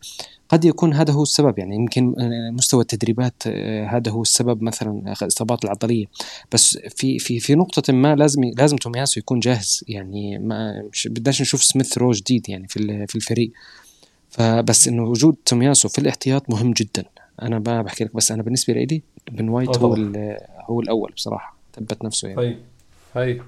[0.48, 1.76] قد يكون هذا هو السبب يعني.
[1.76, 2.14] يمكن
[2.52, 6.06] مستوى التدريبات آه، هذا هو السبب مثلا الاصابات العضلية.
[6.52, 10.38] بس في في في نقطة ما لازم لازم تومياسو يكون جاهز يعني.
[10.38, 13.52] ما بدناش نشوف سميث رو جديد يعني في في الفريق.
[14.30, 17.04] فبس إنه وجود تومياسو في الاحتياط مهم جدا.
[17.42, 19.94] أنا بحكي لك بس أنا بالنسبة لي بن وايت هو
[20.70, 21.57] هو الأول بصراحة.
[21.78, 22.40] ثبت نفسه يعني.
[22.40, 22.56] هي
[23.22, 23.40] هي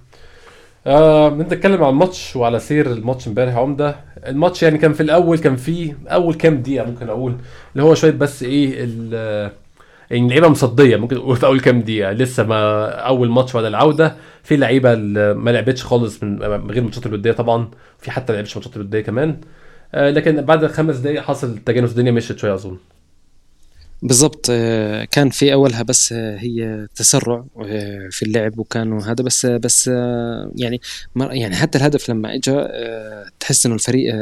[0.86, 3.96] آه نتكلم عن الماتش وعلى سير الماتش امبارح عمدة.
[4.26, 7.36] الماتش يعني كان في الأول كان فيه أول كام دقيقة ممكن أقول
[7.72, 8.78] اللي هو شوية بس إيه
[10.10, 12.12] يعني اللعيبه مصدية ممكن تقول في أول كام دقيقة.
[12.12, 14.16] لسه ما أول ماتش بعد العودة.
[14.42, 14.94] في لعيبة
[15.34, 17.70] ما لعبتش خالص من غير الماتشات الودية طبعا.
[17.98, 19.40] في حتى ما لعبتش ماتشات الودية كمان.
[19.94, 22.76] آه لكن بعد خمس دقائق حصل تجانس الدنيا مشيت شوية أظن.
[24.02, 29.46] بالضبط آه، كان في أولها بس آه، هي تسرع آه، في اللعب وكانوا هذا بس
[29.46, 29.88] بس
[30.56, 30.80] يعني
[31.16, 32.56] يعني حتى الهدف لما اجى
[33.40, 34.14] تحس إنه الفريق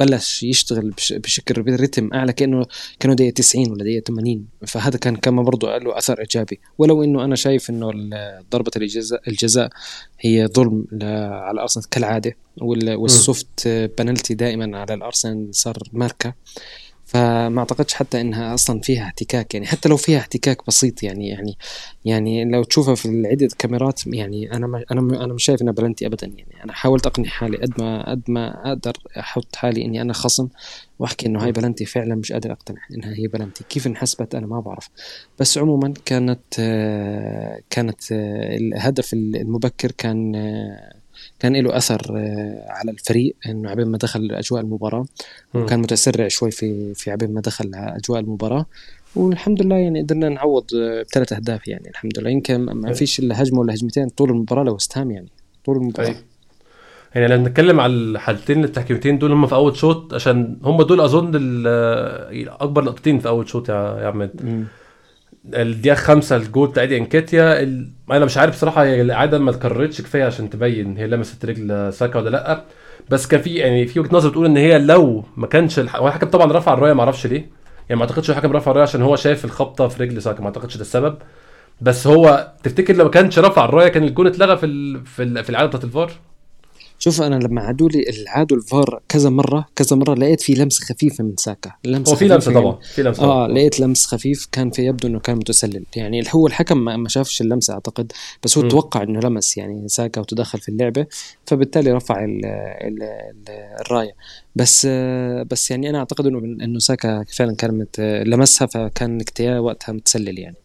[0.00, 2.66] بلش يشتغل بشكل برتم أعلى كأنه
[3.00, 6.60] كأنه دقيقة 90 ولا دقيقة 80 فهذا كان كمان برضه له أثر إيجابي.
[6.78, 7.90] ولو إنه أنا شايف إنه
[8.52, 9.70] ضربة الجزاء الجزاء
[10.20, 16.34] هي ظلم على ارسنال كالعادة والسوفت بنالتي دائما على الأرسنال صار ماركة.
[17.14, 21.58] فما أعتقدش حتى إنها أصلا فيها احتكاك يعني حتى لو فيها احتكاك بسيط يعني يعني
[22.04, 26.06] يعني لو تشوفها في عدة كاميرات يعني أنا ما أنا أنا مش شايف إنها بلنتي
[26.06, 26.64] ابدا يعني.
[26.64, 30.48] أنا حاولت أقنع حالي قد ما قد ما أقدر أحط حالي إني أنا خصم
[30.98, 33.64] وأحكي إنه هاي بلنتي فعلا مش قادر أقتنع إنها هي بلنتي.
[33.68, 34.88] كيف انحسبت أنا ما بعرف.
[35.38, 36.54] بس عموما كانت
[37.70, 40.32] كانت الهدف المبكر كان
[41.38, 45.04] كان له أثر آه، على الفريق إنه عبين ما دخل أجواء المباراة
[45.54, 48.66] وكان متسرع شوي في في عبين ما دخل أجواء المباراة
[49.16, 52.30] والحمد لله يعني قدرنا نعوض آه، بثلاث أهداف يعني الحمد لله.
[52.30, 55.28] يمكن ما فيش إلا هجمة ولا هجمتين طول المباراة لوست هام يعني
[55.64, 56.06] طول المباراة.
[56.06, 56.16] طيب.
[57.14, 61.32] يعني لو نتكلم على الحالتين التحكيمتين دول هم في أول شوط عشان هم دول أظن
[62.48, 64.66] أكبر لقطتين في أول شوط يا عماد.
[65.54, 67.90] الدقيقة خمسة الجول بتاع دي انكاتيا ال...
[68.10, 72.18] أنا مش عارف بصراحة هي العاده ما اتكررتش كفاية عشان تبين هي لمست رجل ساكا
[72.18, 72.64] ولا لأ.
[73.10, 75.96] بس كان في يعني في وجهة نظر بتقول إن هي لو ما كانش الح...
[75.96, 77.50] هو الحكم طبعا رفع الراية ما أعرفش ليه.
[77.88, 80.76] يعني ما أعتقدش الحكم رفع الراية عشان هو شايف الخبطة في رجل ساكا ما أعتقدش
[80.76, 81.16] ده السبب.
[81.80, 85.00] بس هو تفتكر لو ما كانش رفع الراية كان الجون اتلغى في.
[85.04, 85.44] في, ال...
[85.44, 86.12] في العاده بتاعت الفار؟
[86.98, 91.24] شوف أنا لما عادوا لي عادوا الفار كذا مرة كذا مرة لقيت في لمسة خفيفة
[91.24, 91.72] من ساكا.
[91.84, 95.20] لمسة هو في لمسة طبعا في لمسة آه لقيت لمس خفيف كان في يبدو إنه
[95.20, 95.84] كان متسلل.
[95.96, 98.68] يعني هو الحكم ما شافش اللمسة أعتقد بس هو م.
[98.68, 101.06] توقع إنه لمس يعني ساكا وتدخل في اللعبة
[101.46, 103.44] فبالتالي رفع ال ال ال
[103.80, 104.12] الراية.
[104.56, 104.86] بس
[105.50, 107.86] بس يعني أنا أعتقد إنه إنه ساكا فعلا كان
[108.26, 110.56] لمسها فكان نكتيا وقتها متسلل يعني.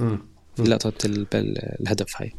[0.00, 0.16] م.
[0.56, 0.92] في لقطه
[1.34, 2.32] الهدف هاي.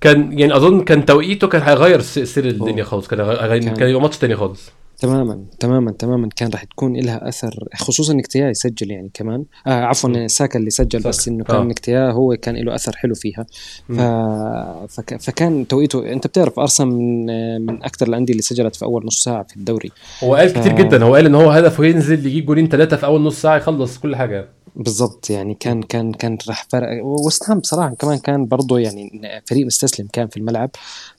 [0.00, 4.18] كان يعني أظن كان توقيته كان هيغير سير الدنيا خالص كان كان, كان يبقى ماتش
[4.18, 4.70] تاني خالص.
[4.98, 6.28] تماما تماما تماما.
[6.36, 9.44] كان راح تكون لها أثر خصوصا نكتيا يسجل يعني كمان.
[9.66, 11.08] آه عفوا ساكا اللي سجل ساكا.
[11.08, 11.64] بس إنه كان آه.
[11.64, 13.46] نكتيا هو كان له أثر حلو فيها.
[13.88, 14.00] ف...
[14.92, 15.20] فك...
[15.20, 19.42] فكان توقيته أنت بتعرف أرسنال من من أكثر الأندية اللي سجلت في أول نص ساعة
[19.42, 19.90] في الدوري.
[20.24, 20.58] هو قال ف...
[20.58, 23.56] كتير جدا هو قال إن هو هدفه ينزل يجيب جولين ثلاثة في أول نص ساعة
[23.56, 24.48] يخلص كل حاجة.
[24.76, 27.04] بالضبط يعني كان كان كان راح فرق.
[27.04, 30.70] وست بصراحه كمان كان برضه يعني فريق مستسلم كان في الملعب.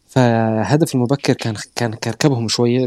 [0.07, 2.85] فهدف المبكر كان كان كركبهم شوية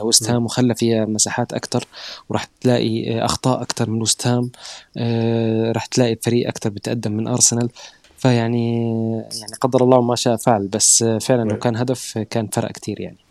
[0.00, 1.86] لوست هام وخلى فيها مساحات أكثر
[2.28, 4.50] وراح تلاقي أخطاء أكثر من وست هام.
[4.96, 7.70] آه، راح تلاقي فريق أكثر بتقدم من أرسنال.
[8.16, 8.82] فيعني
[9.20, 10.68] يعني قدر الله ما شاء فعل.
[10.68, 13.23] بس فعلا لو كان هدف كان فرق كثير يعني.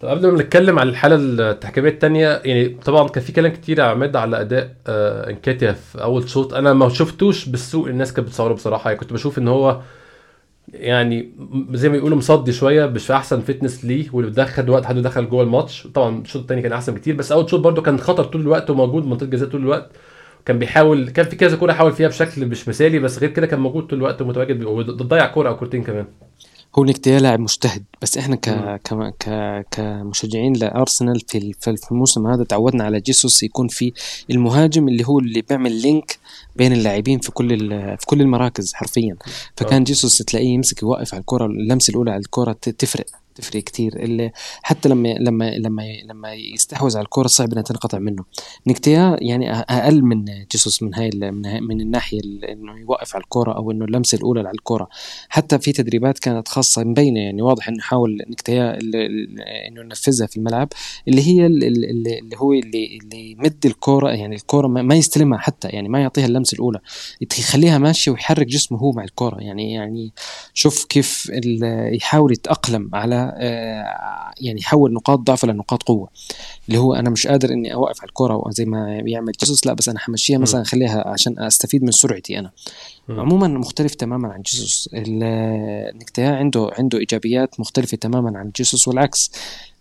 [0.00, 1.16] طب قبل ما نتكلم على الحالة
[1.50, 6.28] التحكيمية الثانية يعني طبعا كان في كلام كتير عماد على أداء آه إنكاتيا في أول
[6.28, 6.54] شوط.
[6.54, 8.90] أنا ما شفتوش بالسوق الناس كانت بتصوره بصراحة.
[8.90, 9.80] يعني كنت بشوف إن هو
[10.72, 11.32] يعني
[11.72, 15.28] زي ما بيقولوا مصدي شوية مش في أحسن فتنس ليه واللي خد وقت حد دخل
[15.30, 15.86] جوه الماتش.
[15.94, 19.06] طبعا الشوط الثاني كان أحسن بكتير بس أول شوط برده كان خطر طول الوقت وموجود
[19.06, 19.90] منطقة جزاء طول الوقت.
[20.44, 23.60] كان بيحاول كان في كذا كوره حاول فيها بشكل مش مثالي بس غير كده كان
[23.60, 26.06] موجود طول الوقت ومتواجد وضيع كوره أو كورتين كمان.
[26.78, 28.50] هو نكيتيا لاعب مجتهد بس إحنا ك...
[28.84, 29.14] ك...
[29.18, 29.66] ك...
[29.70, 33.92] كمشجعين لأرسنال في في الموسم هذا تعودنا على جيسوس يكون في
[34.30, 36.18] المهاجم اللي هو اللي بيعمل link
[36.56, 37.58] بين اللاعبين في كل
[37.98, 39.16] في كل المراكز حرفيا.
[39.56, 43.06] فكان جيسوس تلاقيه يمسك يوقف على الكرة اللمسة الأولى على الكرة تفرق.
[43.40, 43.96] تفرق كتير.
[43.96, 48.24] اللي حتى لما لما لما لما يستحوذ على الكرة صعب إنها تنقطع منه.
[48.66, 51.10] نكتيا يعني أقل من جيسوس من هاي
[51.60, 54.88] من, الناحية إنه يوقف على الكرة أو إنه اللمسة الأولى على الكرة.
[55.28, 58.78] حتى في تدريبات كانت خاصة مبينة يعني واضح إنه حاول نكتيا
[59.68, 60.68] إنه ينفذها في الملعب.
[61.08, 66.00] اللي هي اللي, هو اللي اللي يمد الكرة يعني الكرة ما يستلمها حتى يعني ما
[66.00, 66.78] يعطيها اللمسة الأولى.
[67.38, 69.40] يخليها ماشية ويحرك جسمه هو مع الكرة.
[69.40, 70.12] يعني يعني
[70.54, 71.30] شوف كيف
[71.92, 73.29] يحاول يتأقلم على
[74.40, 76.08] يعني يحول نقاط ضعفه لنقاط قوة.
[76.68, 79.88] اللي هو أنا مش قادر إني أوقف على الكرة زي ما بيعمل جيسوس لا بس
[79.88, 82.50] أنا حمشيها مثلا اخليها عشان أستفيد من سرعتي أنا.
[83.08, 84.88] عموما مختلف تماما عن جيسوس.
[85.94, 89.32] نكتيا عنده عنده إيجابيات مختلفة تماما عن جيسوس والعكس.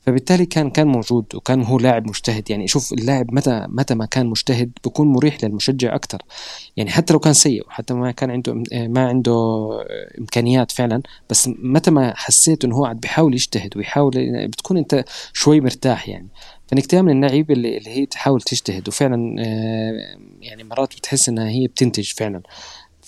[0.09, 2.49] فبالتالي كان كان موجود وكان هو لاعب مجتهد.
[2.49, 6.21] يعني شوف اللاعب متى متى ما كان مجتهد بيكون مريح للمشجع أكثر
[6.77, 9.67] يعني حتى لو كان سيء وحتى ما كان عنده ما عنده
[10.19, 15.61] إمكانيات فعلا بس متى ما حسيت إنه هو عاد بيحاول يجتهد ويحاول بتكون أنت شوي
[15.61, 16.27] مرتاح يعني.
[16.67, 21.67] فنكتيا من اللعيبه اللي, اللي هي تحاول تجتهد وفعلا آه، يعني مرات بتحس إنها هي
[21.67, 22.41] بتنتج فعلا.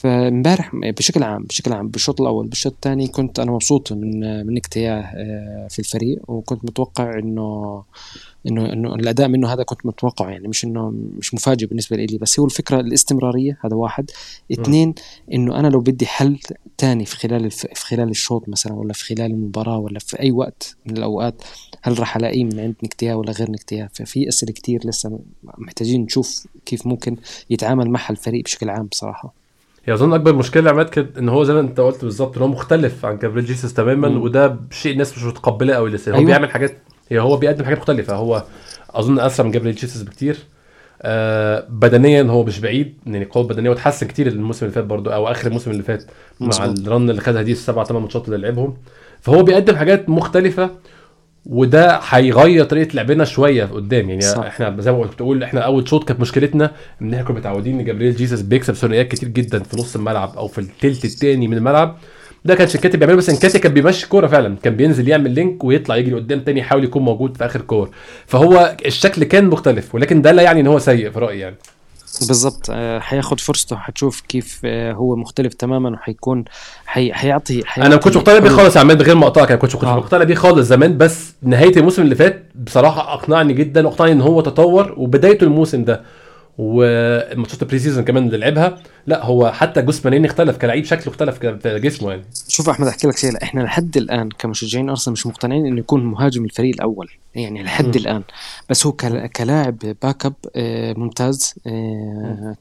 [0.01, 5.01] فامبارح بشكل عام بشكل عام بالشوط الأول بالشوط الثاني كنت أنا مبسوط من من اجتياه
[5.01, 7.83] آه، في الفريق وكنت متوقع إنه
[8.47, 12.17] إنه إنه الأداء منه هذا كنت متوقعه يعني مش إنه مش مفاجئ بالنسبة لي.
[12.17, 14.11] بس هو الفكرة الاستمرارية هذا واحد.
[14.51, 14.93] اثنين
[15.33, 16.39] إنه أنا لو بدي حل
[16.77, 20.77] ثاني في خلال في خلال الشوط مثلا ولا في خلال المباراة ولا في أي وقت
[20.85, 21.41] من الأوقات
[21.81, 25.19] هل راح ألاقيه من عند نكتيا ولا غير نكتيا ففي أسئلة كثير لسه
[25.57, 27.17] محتاجين نشوف كيف ممكن
[27.49, 29.40] يتعامل معها الفريق بشكل عام بصراحة.
[29.85, 32.47] هي أظن أكبر مشكلة عماد كانت إن هو زي ما أنت قلت بالظبط إن هو
[32.47, 34.21] مختلف عن جابريل جيسوس تماما مم.
[34.21, 36.11] وده شيء الناس مش متقبله قوي لسه.
[36.11, 36.21] أيوة.
[36.21, 36.77] هو بيعمل حاجات
[37.09, 38.15] هي هو بيقدم حاجات مختلفة.
[38.15, 38.43] هو
[38.89, 40.37] أظن أسرع من جابريل جيسوس بكتير.
[41.01, 45.27] آه بدنيا هو مش بعيد يعني قوة بدنية وتحسن كتير الموسم اللي فات برضه أو
[45.27, 46.03] آخر الموسم اللي فات
[46.39, 48.77] مع ال run اللي خدها دي السبع ثمان ماتشات اللي لعبهم.
[49.21, 50.69] فهو بيقدم حاجات مختلفة
[51.45, 54.09] وده هيغير طريقة لعبنا شوية قدام.
[54.09, 54.45] يعني صح.
[54.45, 57.85] إحنا زي ما كنت بقول إحنا اول شوط كانت مشكلتنا إن إحنا كنا متعودين إن
[57.85, 61.97] جابريل جيسس بيكسب ثنائيات كتير جدا في نص الملعب أو في الثلث الثاني من الملعب.
[62.45, 64.55] ده كانش نكيتيا بيعمله بس انكيتيا كان بيمشي كورة فعلا.
[64.63, 67.89] كان بينزل يعمل link ويطلع يجري قدام تاني يحاول يكون موجود في آخر كورة.
[68.25, 71.55] فهو الشكل كان مختلف ولكن ده لا يعني إن هو سيء في رأيي يعني.
[72.19, 72.67] بالضبط.
[72.69, 76.45] آه، حياخد فرصته حتشوف كيف آه، هو مختلف تماما وحيكون
[76.85, 77.13] حي...
[77.13, 79.97] حيعطي أنا ما كنتش مقتنع بيه خالص عماد غير مقاطعك أنا كنتش آه.
[79.97, 84.41] مقتنع بيه خالص زمان بس نهاية الموسم اللي فات بصراحة أقنعني جدا واقنعني إن هو
[84.41, 86.01] تطور وبدايته الموسم ده.
[86.57, 88.77] والماتشات ال pre-season كمان اللي لعبها.
[89.07, 92.23] لا هو حتى جسمانيا اختلف كلاعب شكله اختلف في جسمه يعني.
[92.47, 96.45] شوف أحمد أحكي لك شيء إحنا لحد الآن كمشجعين أرسنال مش مقتنعين إنه يكون مهاجم
[96.45, 97.99] الفريق الأول يعني لحد م.
[97.99, 98.23] الآن.
[98.69, 98.91] بس هو
[99.35, 102.55] كلاعب backup آه، ممتاز آه،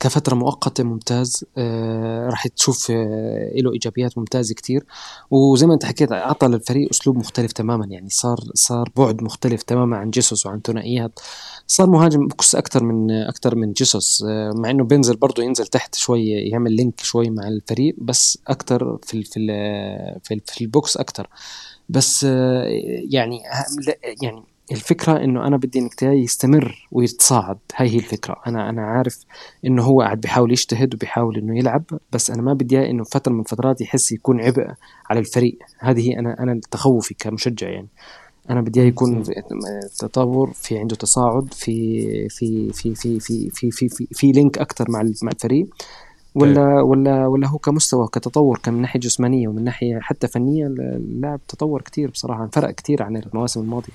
[0.00, 4.84] كفترة مؤقتة ممتاز آه، راح تشوف له إيجابيات ممتازه كتير.
[5.30, 9.96] وزي ما أنت حكيت اعطى للفريق أسلوب مختلف تماما يعني صار صار بعد مختلف تماما
[9.96, 11.20] عن جيسوس وعن ثنائيات.
[11.66, 14.24] صار مهاجم box أكثر من أكثر من جيسوس.
[14.54, 19.22] مع إنه بينزل برضه ينزل تحت شوي يعمل link شوي مع الفريق بس أكثر في
[19.22, 19.46] في
[20.24, 21.28] في, في ال box أكثر
[21.88, 22.22] بس
[23.12, 23.40] يعني
[24.22, 27.58] يعني الفكرة إنه أنا بدي إنك يستمر ويتصاعد.
[27.76, 28.36] هاي هي الفكرة.
[28.46, 29.24] أنا أنا عارف
[29.64, 33.40] إنه هو قاعد بيحاول يجتهد وبيحاول إنه يلعب بس أنا ما بدي إنه فترة من
[33.40, 34.66] الفترات يحس يكون عبء
[35.10, 35.58] على الفريق.
[35.78, 37.88] هذه هي أنا أنا تخوفي كمشجع يعني.
[38.50, 39.22] أنا بدي يكون
[39.98, 44.90] تطور في عنده تصاعد في في في في في في في, في, في link أكثر
[44.90, 45.66] مع مع الفريق.
[46.34, 51.82] ولا ولا ولا هو كمستوى كتطور كمن ناحية جسمانية ومن ناحية حتى فنية اللاعب تطور
[51.82, 52.48] كثير بصراحة.
[52.52, 53.92] فرق كثير عن المواسم الماضية.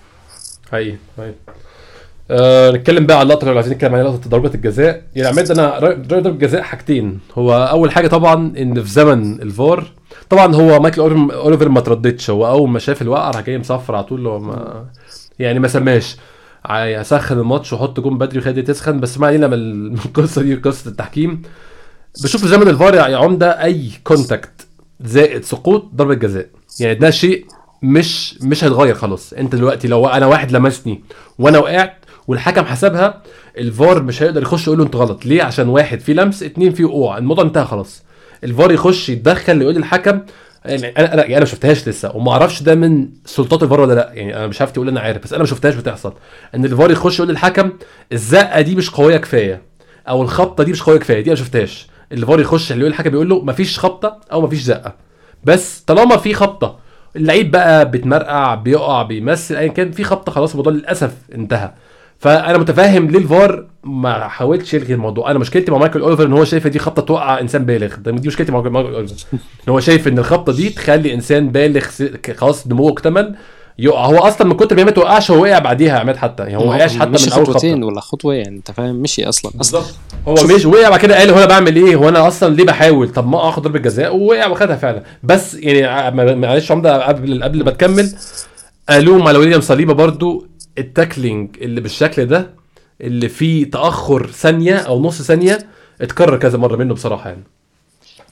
[0.71, 1.33] هاي هاي.
[2.31, 5.03] أه نتكلم بقى على اللقطة اللي عايزين نتكلم عليها لقطة ضربه الجزاء.
[5.15, 7.19] يعني عماد أنا ضربه الجزاء حاجتين.
[7.35, 9.91] هو أول حاجة طبعا إن في زمن الفار
[10.34, 12.30] طبعا هو مايكل أوليفر ما ترددش.
[12.30, 14.28] هو أول ما شاف الوقعة راح جاي مصفر على طول.
[14.28, 14.86] هو ما
[15.39, 16.15] يعني ما سماش.
[16.65, 19.00] اسخن الماتش واحط جون بدري وخلي تسخن.
[19.00, 21.41] بس ما علينا من القصة دي قصة التحكيم.
[22.24, 24.67] بشوف زمن الفار يا عمدة أي contact
[25.02, 26.48] زائد سقوط ضربة جزاء.
[26.80, 27.46] يعني ده شيء
[27.82, 29.34] مش مش هيتغير خلاص.
[29.34, 31.04] انت دلوقتي لو أنا واحد لمسني
[31.39, 33.22] وأنا وقعت والحكم حسبها
[33.58, 35.26] الفار مش هيقدر يخش يقول له أنت غلط.
[35.26, 37.17] ليه؟ عشان واحد في لمس اتنين في وقوع.
[37.17, 38.04] الموضوع انتهى خلاص.
[38.43, 40.19] الفار يخش يتدخل يقول للحكم
[40.65, 44.12] يعني أنا أنا يعني ما شفتهاش لسه وما أعرفش ده من سلطات الفار ولا لأ
[44.13, 46.13] يعني أنا مش عارف تقول أنا عارف بس أنا ما شفتهاش بتحصل.
[46.56, 47.71] إن الفار يخش يقول للحكم
[48.13, 49.62] الزقة دي مش قوية كفاية
[50.10, 51.88] أو الخبطة دي مش قوية كفاية دي أنا ما شفتهاش.
[52.12, 54.95] الفار يخش اللي يقول الحكم بيقول له مفيش خبطة أو مفيش زقة.
[55.43, 56.79] بس طالما في خبطة
[57.15, 61.71] اللعيب بقى بيتمرقع بيقع بيمثل ايا كان في خبطة خلاص الموضوع للأسف انتهى.
[62.23, 65.31] فأنا متفاهم ليه الفار ما حاولش يلغي الموضوع.
[65.31, 67.95] أنا مشكلتي مع مايكل أوليفر إن هو شايف دي خبطه توقع إنسان بالغ.
[67.95, 69.15] دي مشكلتي مع مايكل أوليفر.
[69.33, 71.86] إن هو شايف إن الخبطه دي تخلي إنسان بالغ
[72.38, 73.36] خلاص نموه اكتمل.
[73.79, 76.43] يقع هو أصلا من كتر ما ما توقعش هو وقع بعديها عماد حتى.
[76.43, 79.51] يعني هو ما وقعش حتى من أول خطوتين ولا خطوة يعني أنت فاهم؟ مشي أصلا.
[79.55, 79.95] بالظبط.
[80.27, 83.09] هو مش وقع بعد كده قال هو أنا بعمل إيه؟ هو أنا أصلا ليه بحاول؟
[83.09, 85.03] طب ما آخد ضربة جزاء ووقع واخدها فعلا.
[85.23, 88.13] بس يعني ما- معلش عمدة قبل قبل ما تكمل
[88.89, 92.53] الوم على ويليام صليبة برضو التاكلينج اللي بالشكل ده
[93.01, 95.67] اللي فيه تأخر ثانية أو نص ثانية
[96.01, 97.43] اتكرر كذا مرة منه بصراحة يعني.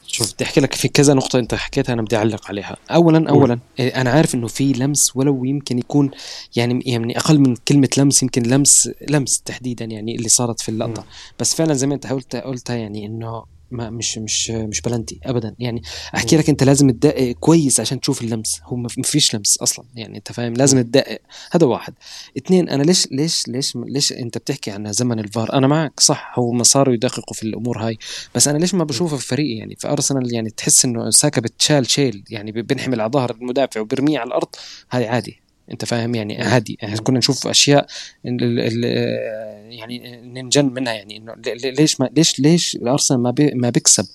[0.08, 2.78] شوف بدي أحكي لك في كذا نقطة أنت حكيتها أنا بدي أعلق عليها.
[2.92, 6.12] أولا أولا إيه، أنا عارف إنه في لمس ولو يمكن يكون
[6.56, 11.06] يعني يعني أقل من كلمة لمس يمكن لمس لمس تحديدا يعني اللي صارت في اللقطة،
[11.40, 15.56] بس فعلا زي ما أنت قلت قلتها يعني إنه ما مش مش مش بلنتي ابدا.
[15.60, 15.82] يعني
[16.16, 19.86] أحكي لك أنت لازم تدقق كويس عشان تشوف اللمس هو ما فيش لمس أصلا.
[19.96, 21.20] يعني أنت فاهم؟ لازم تدقق.
[21.52, 21.94] هذا واحد.
[22.38, 26.34] اثنين أنا ليش ليش ليش ليش أنت بتحكي عن زمن الفار؟ أنا معك صح.
[26.40, 27.98] هو ما صاروا يدققوا في الأمور هاي.
[28.36, 31.90] بس أنا ليش ما بشوفه في فريقي؟ يعني في أرسنال يعني تحس إنه ساكا بتشال
[31.90, 32.24] شيل.
[32.30, 34.50] يعني بنحمل على ظهر المدافع وبرميه على الأرض.
[34.92, 35.41] هاي عادي.
[35.72, 36.78] أنت فاهم؟ يعني عادي.
[36.82, 37.88] يعني كنا نشوف أشياء
[38.24, 44.06] يعني ننجن منها يعني إنه ليش ما ليش ليش الأرسنال ما بي ما بيكسب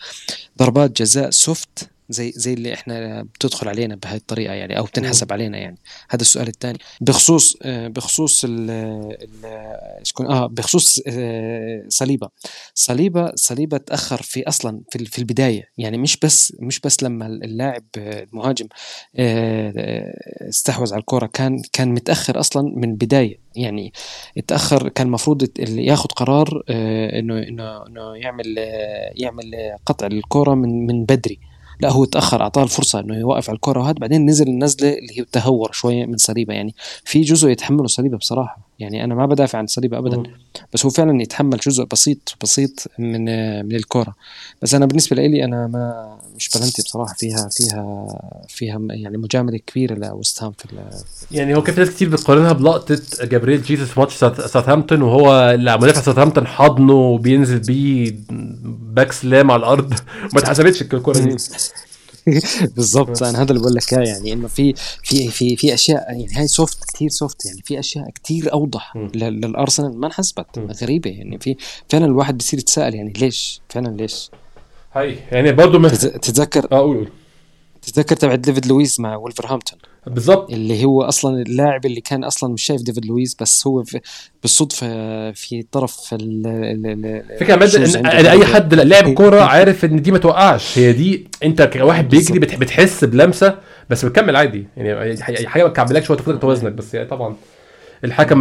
[0.59, 5.59] ضربات جزاء soft زي زي اللي إحنا بتدخل علينا بهاي الطريقة يعني أو بتنحسب علينا
[5.59, 5.79] يعني.
[6.11, 6.79] هذا السؤال الثاني.
[7.01, 9.17] بخصوص بخصوص ال
[10.03, 11.01] شكون آه بخصوص
[11.89, 12.29] صليبة.
[12.75, 15.69] صليبه صليبة تأخر في أصلا في في البداية.
[15.79, 18.67] يعني مش بس مش بس لما اللاعب المهاجم
[20.49, 23.47] استحوذ على الكره كان كان متأخر أصلا من البداية.
[23.57, 23.93] يعني
[24.39, 28.55] اتاخر كان المفروض ياخذ قرار انه انه إنه يعمل
[29.17, 31.39] يعمل قطع الكره من من بدري.
[31.81, 35.25] لا هو تاخر أعطاه الفرصة إنه يوقف على الكرة وهذا بعدين نزل النزلة اللي هي
[35.33, 39.67] تهور شوية من صليبة يعني في جزء يتحمله صليبة بصراحة يعني أنا ما بدافع عن
[39.67, 40.23] صليبة ابدا.
[40.73, 43.25] بس هو فعلا يتحمل جزء بسيط بسيط من
[43.67, 44.15] من الكرة.
[44.63, 48.09] بس أنا بالنسبة لي أنا ما مش بلنتي بصراحة فيها فيها
[48.49, 50.67] فيها يعني مجاملة كبيرة لوست هام في
[51.31, 56.47] يعني هو كان في ناس كتير بتقارنها بلقطة جابرييل جيسوس ماتش ساوثهامبتون وهو مدافع ساوثهامبتون
[56.47, 58.17] حضنه وبينزل بيه
[58.93, 59.95] back slam على الأرض.
[60.33, 61.37] ما اتحسبتش الكوره دي.
[62.77, 66.47] بالظبط أنا هذا اللي بقول لك يعني إنه في في في في أشياء يعني هاي
[66.47, 71.57] soft كثير soft يعني في أشياء كثير أوضح للأرسنال ما انحسبت غريبة يعني في
[71.89, 74.31] فعلا الواحد بصير يتساءل يعني ليش؟ فعلا ليش؟
[74.93, 75.89] هاي يعني برضه من...
[75.91, 77.09] تتذكر؟ آه قول.
[77.87, 82.63] تتذكر تبع ديفيد لويس مع ولفرهامبتون بالظبط اللي هو أصلا اللاعب اللي كان أصلا مش
[82.63, 84.01] شايف ديفيد لويس بس هو في
[84.43, 84.87] بالصدفة
[85.33, 85.97] في طرف
[87.41, 90.79] فكره ان أي حد لاعب كورة عارف إن دي ما توقعش.
[90.79, 93.59] هي دي أنت كواحد بيجري بتحس بلمسة
[93.91, 94.67] بس بتكمل عادي.
[94.77, 97.37] يعني حاجة ما تكعبلكش وقت توازنك بس يعني طبعا.
[98.05, 98.39] الحكم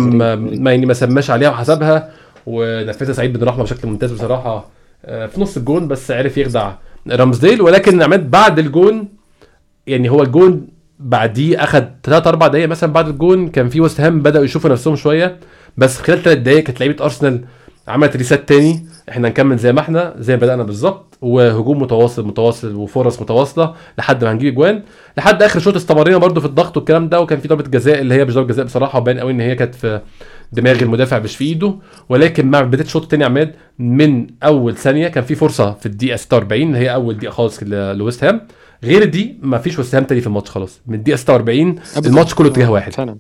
[0.64, 2.12] ما يعني ما سماش عليها وحسبها
[2.46, 4.70] ونفذها سعيد بن رحمة بشكل ممتاز بصراحة.
[5.06, 6.74] في نص الجون بس عرف يخدع
[7.08, 9.08] رامزديل ولكن عماد بعد الجون
[9.88, 10.68] يعني هو الجون
[11.00, 14.96] بعديه أخد 3 4 دقايق مثلا بعد الجون كان في وست هام بدأوا يشوفوا نفسهم
[14.96, 15.40] شوية.
[15.78, 17.42] بس خلال 3 دقايق كانت لعيبة أرسنال
[17.88, 18.86] عملت ريسات تاني.
[19.10, 21.18] إحنا نكمل زي ما إحنا زي ما بدأنا بالظبط.
[21.22, 24.84] وهجوم متواصل متواصل وفرص متواصلة لحد ما هنجيب اجوان
[25.18, 28.26] لحد آخر شوط استمرينا برده في الضغط والكلام ده وكان في ضربه جزاء اللي هي
[28.26, 30.02] مش ضربه جزاء بصراحة وباين قوي إن هي كانت في
[30.54, 31.76] دماغ المدافع مش في إيده.
[32.10, 36.62] ولكن مع بداية الشوط الثاني عماد من أول ثانية كان في فرصة في الدقيقة 46
[36.62, 38.42] اللي هي أول دقيقة خالص لويست هام.
[38.84, 40.80] غير دي ما فيش وسام تاني في الماتش خلاص.
[40.88, 42.94] من الدقيقة 46 الماتش كله اتجاه واحد.
[42.94, 43.18] فعلا.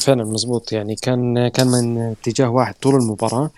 [0.00, 3.50] فعلا مزبوط يعني كان كان من اتجاه واحد طول المباراة.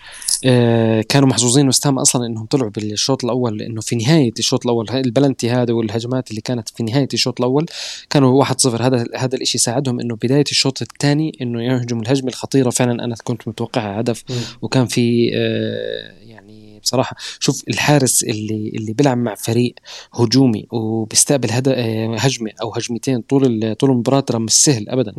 [0.45, 5.49] آه كانوا محظوظين وستام أصلا إنهم طلعوا بالشوط الأول لأنه في نهاية الشوط الأول البلنتي
[5.49, 7.65] هذا والهجمات اللي كانت في نهاية الشوط الأول
[8.09, 12.69] كانوا 1-0 هذا هذا الشيء ساعدهم إنه بداية الشوط الثاني إنه يهجم الهجمة الخطيرة.
[12.69, 14.23] فعلا أنا كنت متوقعها هدف.
[14.61, 16.13] وكان في آه
[16.83, 17.15] بصراحة.
[17.39, 19.73] شوف الحارس اللي اللي بيلعب مع فريق
[20.13, 21.73] هجومي وبيستقبل هذا
[22.17, 25.13] هجمة أو هجمتين طول طول المباراة ترى مش سهل ابدا.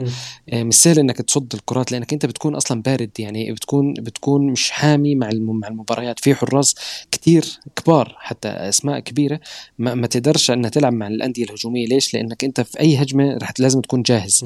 [0.53, 5.15] مش سهل إنك تصد الكرات لأنك أنت بتكون أصلا بارد يعني بتكون بتكون مش حامي
[5.15, 6.21] مع مع المباريات.
[6.21, 6.75] في حراس
[7.11, 7.45] كتير
[7.77, 9.41] كبار حتى أسماء كبيرة
[9.79, 11.87] ما, ما تقدرش إنها تلعب مع الأندية الهجومية.
[11.87, 14.45] ليش؟ لأنك أنت في أي هجمة رح لازم تكون جاهز.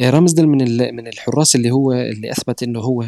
[0.00, 3.06] رامزدل من من الحراس اللي هو اللي أثبت إنه هو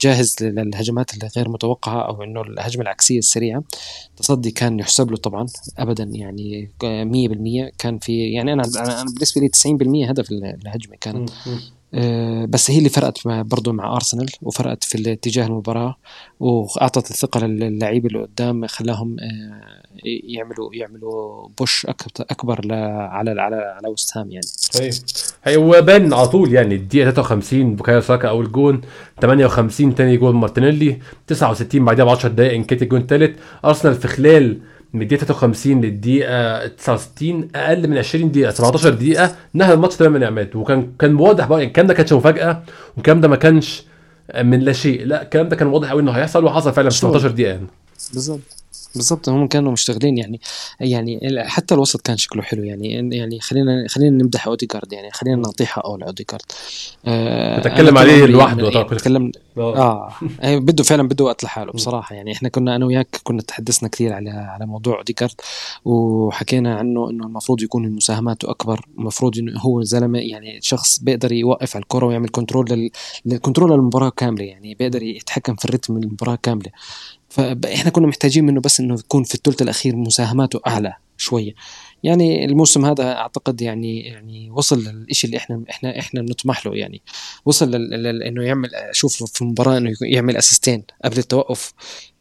[0.00, 3.62] جاهز للهجمات الغير متوقعة أو إنه الهجمة العكسية السريعة.
[4.16, 5.46] تصدي كان يحسب له طبعا
[5.78, 9.48] ابدا يعني 100% كان في يعني أنا أنا بالنسبة لي
[10.06, 11.30] 90% هدف الهجمة كانت
[11.94, 15.96] آه، بس هي اللي فرقت برضه مع أرسنال وفرقت في اتجاه المباراة
[16.40, 21.86] وأعطت الثقة للعيبة اللي قدام خلاهم آه، يعملوا يعملوا push
[22.20, 24.46] اكبر على على على وست هام يعني.
[24.74, 24.92] طيب.
[25.48, 28.80] هو بان على طول يعني الدقيقة 53 بوكايو ساكا أول جون
[29.22, 34.58] 58 ثاني جول مارتينيلي 69 بعدها ب 10 دقائق نكيتيا الجون الثالث أرسنال في خلال
[34.92, 40.26] من الدقيقة 53 للدقيقة 69 أقل من 20 دقيقة 17 دقيقة نهى الماتش تماما يا
[40.26, 42.62] عماد وكان كان واضح بقى يعني الكلام ده كانش مفاجأة
[42.96, 43.82] والكلام ده ما كانش
[44.42, 45.04] من لا شيء.
[45.06, 47.66] لا الكلام ده كان واضح قوي إنه هيحصل وحصل فعلا في 17 دقيقة يعني
[48.12, 48.40] بالظبط.
[48.96, 50.40] بالضبط هم كانوا مشتغلين يعني
[50.80, 55.64] يعني حتى الوسط كان شكله حلو يعني يعني خلينا خلينا نمدح اوديجارد يعني خلينا نعطيه
[55.64, 56.42] حقه لاوديجارد
[57.06, 59.78] آه بتكلم عليه لوحده يعني بتكلم آه,
[60.42, 60.58] آه.
[60.58, 64.30] بده فعلا بده وقت لحاله بصراحة يعني إحنا كنا أنا وياك كنا تحدثنا كثير على
[64.30, 65.34] على موضوع اوديجارد
[65.84, 71.76] وحكينا عنه إنه المفروض يكون مساهماته أكبر المفروض إنه هو زلمة يعني شخص بيقدر يوقف
[71.76, 72.90] على الكرة ويعمل control
[73.26, 73.38] لل...
[73.38, 76.70] control للمباراة كاملة يعني بيقدر يتحكم في الريتم المباراه كاملة.
[77.36, 81.54] فاحنا كنا محتاجين منه بس إنه يكون في الثلث الأخير مساهماته أعلى شوية.
[82.02, 87.02] يعني الموسم هذا أعتقد يعني يعني وصل للشيء اللي إحنا إحنا إحنا نطمح له يعني.
[87.44, 87.74] وصل
[88.22, 91.72] إنه يعمل أشوف في المباراة إنه يعمل اسيستين قبل التوقف.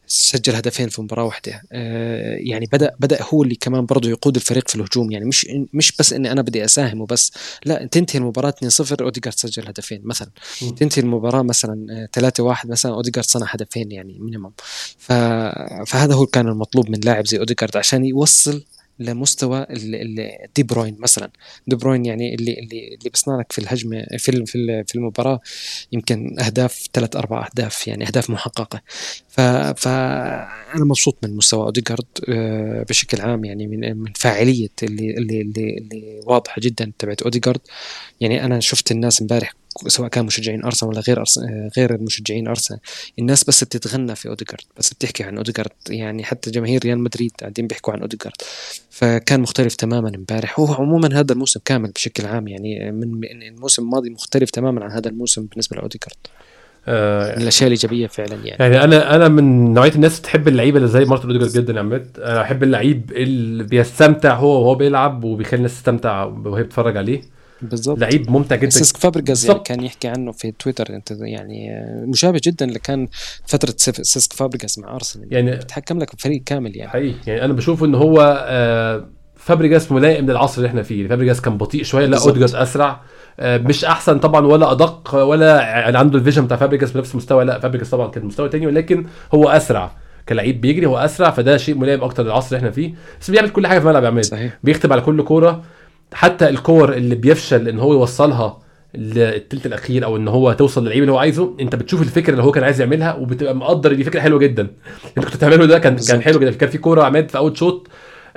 [0.08, 1.62] سجل هدفين في مباراة واحدة.
[1.72, 5.12] آه يعني بدا بدأ هو اللي كمان برضه يقود الفريق في الهجوم.
[5.12, 7.32] يعني مش مش بس إني أنا بدي اساهم وبس
[7.66, 10.30] لا تنتهي المباراة 2-0 اوديجارد سجل هدفين مثلا.
[10.62, 10.70] م.
[10.70, 14.51] تنتهي المباراة مثلا 3-1 مثلا اوديجارد صنع هدفين يعني minimum
[14.97, 18.64] فهذا هو كان المطلوب من لاعب زي اوديجارد عشان يوصل
[19.00, 19.66] لمستوى
[20.56, 21.30] دي بروين مثلا.
[21.68, 24.46] دي بروين يعني اللي اللي اللي بيصنع لك في الهجمة في
[24.88, 25.39] في المباراة
[25.91, 28.82] يمكن أهداف ثلاث أربع أهداف يعني أهداف محققة.
[29.78, 35.78] فانا مبسوط من مستوى اوديجارد آه، بشكل عام يعني من من فاعلية اللي اللي اللي,
[35.78, 37.62] اللي واضحة جدا تبعت اوديجارد
[38.22, 39.54] يعني أنا شفت الناس امبارح
[39.88, 42.80] سواء كان مشجعين أرسنال ولا غير أرسنال غير المشجعين أرسنال
[43.19, 47.67] الناس بس بتتغنى في اوديجارد بس بتحكي عن اوديجارد يعني حتى جماهير ريال مدريد قاعدين
[47.67, 48.36] بيحكوا عن اوديجارد
[48.89, 54.09] فكان مختلف تماما امبارح هو عموما هذا الموسم كامل بشكل عام يعني من الموسم الماضي
[54.09, 56.17] مختلف تماما عن هذا الموسم بالنسبة لاوديجارد
[56.88, 58.63] آه من الأشياء الإيجابية فعلا يعني.
[58.63, 62.19] يعني أنا أنا من نوعية الناس تحب اللعيبة اللي زي مارتن اوديجارد جدا يا عماد.
[62.19, 67.35] أنا أحب اللعيب اللي بيستمتع هو وهو بيلعب وبيخلي الناس تستمتع وهي بتتفرج عليه.
[67.66, 67.99] بالضبط.
[67.99, 68.70] لعيب ممتع جدا.
[68.70, 73.07] سيسك فابريجاز يعني كان يحكي عنه في تويتر أنت يعني مشابه جدا اللي كان
[73.45, 75.28] فتره سيسك فابريجاز مع أرسنال.
[75.32, 76.91] يعني بتحكم لك بفريق كامل يعني.
[76.91, 77.16] حقيقي.
[77.28, 81.07] يعني أنا بشوف إن هو آه فابريجاس ملائم للعصر اللي إحنا فيه.
[81.07, 83.01] فابريجاس كان بطيء شوية لا اودجارد أسرع.
[83.39, 87.45] آه مش أحسن طبعا ولا أدق ولا يعني عنده ال vision بتاع فابريجاس بنفس المستوى.
[87.45, 89.91] لا فابريجاس طبعا كان مستوى تاني ولكن هو أسرع
[90.30, 91.32] كلاعب بيجري هو أسرع.
[91.32, 92.93] فده شيء ملائم أكتر للعصر اللي إحنا فيه.
[93.22, 94.24] بس بيعمل كل حاجة في الملعب يا عماد.
[94.24, 94.57] صحيح.
[94.63, 95.63] بيكتب على كل كورة.
[96.14, 98.58] حتى الكور اللي بيفشل إن هو يوصلها
[98.95, 102.51] للتلت الأخير أو إن هو توصل للعيب اللي هو عايزه أنت بتشوف الفكرة اللي هو
[102.51, 104.68] كان عايز يعملها وبتبقى مقدر دي فكرة حلوة جدا.
[105.18, 106.51] أنت كنت بتعمله ده كان كان حلو جدا.
[106.51, 107.88] كان في كورة عماد في أول شوط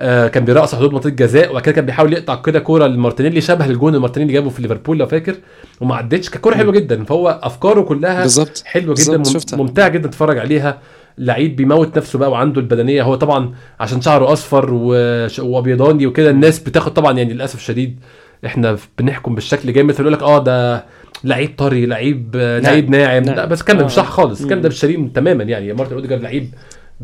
[0.01, 3.67] آه كان بيرقص حدود منطقة جزاء وبعد كده كان بيحاول يقطع كده كورة لمارتينيلي شبه
[3.67, 5.35] الجون اللي مارتينيلي جابه في ليفربول لو فاكر
[5.81, 6.31] وما عدتش.
[6.31, 7.05] كانت كورة حلوة جدا.
[7.05, 8.63] فهو أفكاره كلها بالزبط.
[8.65, 9.23] حلوة جدا
[9.57, 10.79] ممتعة جدا تتفرج عليها.
[11.19, 13.03] لعيب بيموت نفسه بقى وعنده البدنية.
[13.03, 14.71] هو طبعا عشان شعره أصفر
[15.39, 18.01] وأبيضاني وكده الناس بتاخد طبعا يعني للأسف الشديد
[18.47, 19.93] إحنا بنحكم بالشكل جامد.
[19.95, 20.85] فيقول لك آه ده
[21.25, 23.23] لعيب طري لعيب لعيب ناعم.
[23.23, 24.11] لا بس كان مش صح آه.
[24.11, 24.47] خالص.
[24.47, 25.73] كان ده مش سليم تماما يعني.
[25.73, 26.51] مارتن أوديجارد لعيب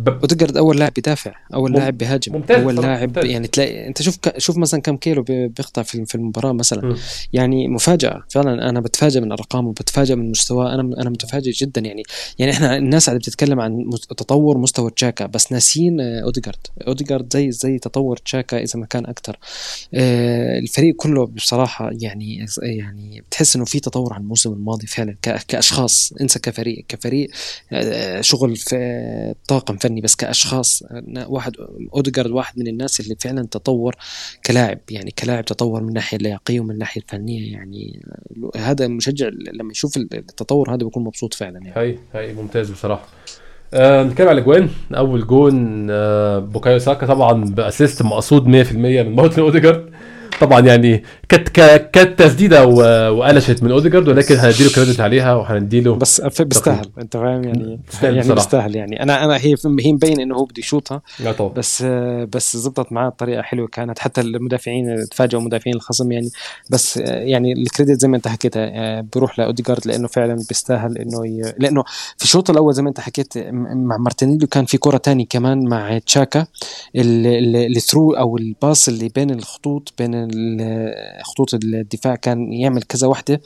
[0.09, 1.77] اوديجارد أول لاعب بيدافع أول مم...
[1.77, 3.25] لاعب بيهاجم ممتاز أول لاعب ممتاز.
[3.25, 4.39] يعني تلاقي أنت شوف ك...
[4.39, 6.87] شوف مثلا كم كيلو بيقطع في في المباراة مثلا.
[6.87, 6.97] م.
[7.33, 11.81] يعني مفاجأة فعلا أنا بتفاجئ من أرقامه بتفاجئ من مستواه أنا أنا متفاجئ جدا.
[11.81, 12.03] يعني
[12.39, 16.59] يعني إحنا الناس اللي بتتكلم عن تطور مستوى تشاكا بس ناسيين آه، أوديجارد.
[16.87, 19.39] أوديجارد زي زي تطور تشاكا إذا ما كان أكثر
[19.95, 25.17] آه الفريق كله بصراحة يعني يعني بتحس إنه في تطور عن الموسم الماضي فعلا
[25.49, 26.85] كأشخاص أنسى كفريق.
[26.89, 27.31] كفريق
[27.73, 30.83] آه شغل في طاقم فني بس كأشخاص
[31.27, 31.53] واحد
[31.95, 33.95] اوديجارد واحد من الناس اللي فعلا تطور
[34.47, 38.01] كلاعب يعني كلاعب تطور من الناحيه اللياقية ومن الناحيه الفنية يعني
[38.57, 41.73] هذا المشجع لما يشوف التطور هذا بيكون مبسوط فعلا يعني.
[41.77, 43.09] هاي هاي ممتاز بصراحة.
[43.75, 49.15] آه نتكلم على الاجوان أول جون آه بوكايو ساكا طبعا ب assist مقصود 100% من
[49.15, 49.91] مارتن أوديجارد.
[50.41, 51.03] طبعا يعني
[51.37, 57.45] كانت كانت تسديده وقلشت من أوديجارد ولكن هنديله credit عليها وهنديله بس بيستاهل أنت فاهم؟
[57.45, 58.35] يعني يعني.
[58.35, 59.03] بيستاهل يعني.
[59.03, 59.55] أنا أنا هي
[59.85, 61.03] هي مبين إنه هو بده يشوطها
[61.57, 61.83] بس
[62.33, 63.99] بس زبطت معاه بطريقة حلوة كانت.
[63.99, 66.31] حتى المدافعين تفاجئوا مدافعين الخصم يعني.
[66.71, 71.27] بس يعني ال credit زي ما أنت حكيت آه، بيروح لأوديجارد لأنه فعلا بيستاهل إنه
[71.27, 71.55] ي...
[71.59, 71.85] لأنه
[72.17, 75.99] في الشوط الأول زي ما أنت حكيت مع مارتينيلي كان في كرة تانية كمان مع
[75.99, 76.47] تشاكا.
[76.97, 80.29] ال through أو ال pass اللي بين الخطوط بين
[81.25, 83.41] خطوط الدفاع كان يعمل كذا وحدة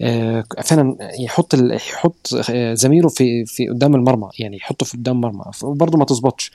[0.00, 5.44] آه، فعلا يحط يحط آه، زميله في في قدام المرمى يعني يحطه في قدام المرمى
[5.62, 6.52] وبرضه ما تزبطش.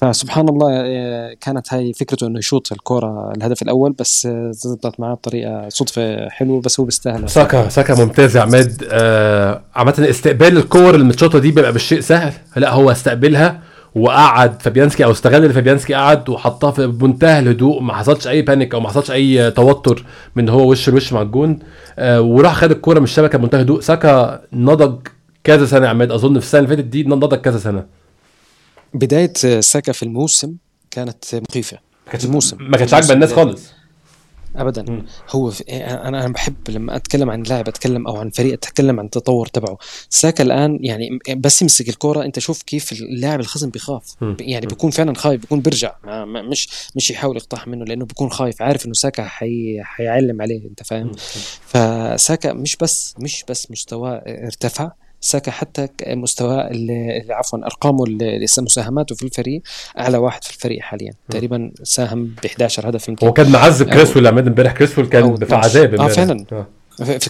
[0.00, 5.68] فسبحان الله آه، كانت هاي فكرته إنه يشوط الكرة الهدف الأول بس زبطت معاه بطريقة
[5.68, 8.84] صدفة حلوة بس هو بيستاهل ساكا ساكا ممتاز يا عماد.
[9.74, 12.32] عامة استقبال الكور المتشوطة دي بيبقاش شيء سهل.
[12.56, 13.71] لا هو استقبلها.
[13.94, 18.74] وقعد فابيانسكي أو استغل ان فابيانسكي قعد وحطها في بمنتهى الهدوء ما حصلش أي panic
[18.74, 20.04] أو ما حصلش أي توتر
[20.36, 21.58] من هو وش لوش مع الجون.
[21.98, 23.80] آه وراح خد الكورة من الشبكة بمنتهى الهدوء.
[23.80, 25.06] ساكا نضج
[25.44, 27.86] كذا سنة يا عماد أظن في السنة اللي فاتت دي نضج كذا سنة.
[28.94, 30.54] بداية آه، ساكا في الموسم
[30.90, 31.78] كانت مخيفة.
[32.12, 32.56] كانتش- الموسم.
[32.60, 33.72] ما كانتش عاجبة الناس خالص.
[34.56, 34.84] ابدا.
[34.88, 35.06] مم.
[35.30, 39.04] هو في أنا أنا بحب لما أتكلم عن لاعب أتكلم أو عن فريق أتكلم عن
[39.04, 39.78] التطور تبعه.
[40.08, 44.04] ساكا الآن يعني بس يمسك الكرة أنت شوف كيف اللاعب الخصم بيخاف.
[44.20, 44.36] مم.
[44.40, 45.94] يعني بيكون فعلا خايف بيكون بيرجع.
[46.04, 48.62] ما ما مش مش يحاول يقطعها منه لأنه بيكون خايف.
[48.62, 51.12] عارف إنه ساكا حي حيعلم عليه أنت فاهم؟
[51.66, 54.92] فساكا مش بس مش بس مستواه ارتفع.
[55.24, 55.88] ساكا حتى
[56.70, 58.04] اللي- عفوا أرقامه
[58.62, 59.62] مساهماته في الفريق
[59.98, 61.12] أعلى واحد في الفريق حاليا.
[61.30, 63.26] تقريبا ساهم ب 11 هدف يمكن.
[63.26, 64.72] هو كان معذب كريسويل يا عماد إمبارح.
[64.72, 65.54] كريسويل كان 12.
[65.64, 66.12] عذاب آه، إمبارح.
[66.12, 66.46] فعلاً.
[66.52, 66.66] آه.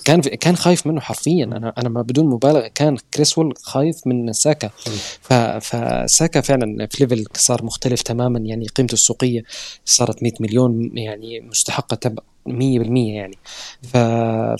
[0.04, 1.44] كان كان خايف منه حرفيا.
[1.44, 4.70] أنا أنا ما بدون مبالغة كان كريسويل خايف من ساكا.
[5.60, 8.38] فساكا فعلا في level صار مختلف تماما.
[8.38, 9.42] يعني قيمته السوقية
[9.84, 12.14] صارت 100 مليون يعني مستحقة
[12.46, 13.38] تبع 100% يعني
[13.82, 13.96] ف...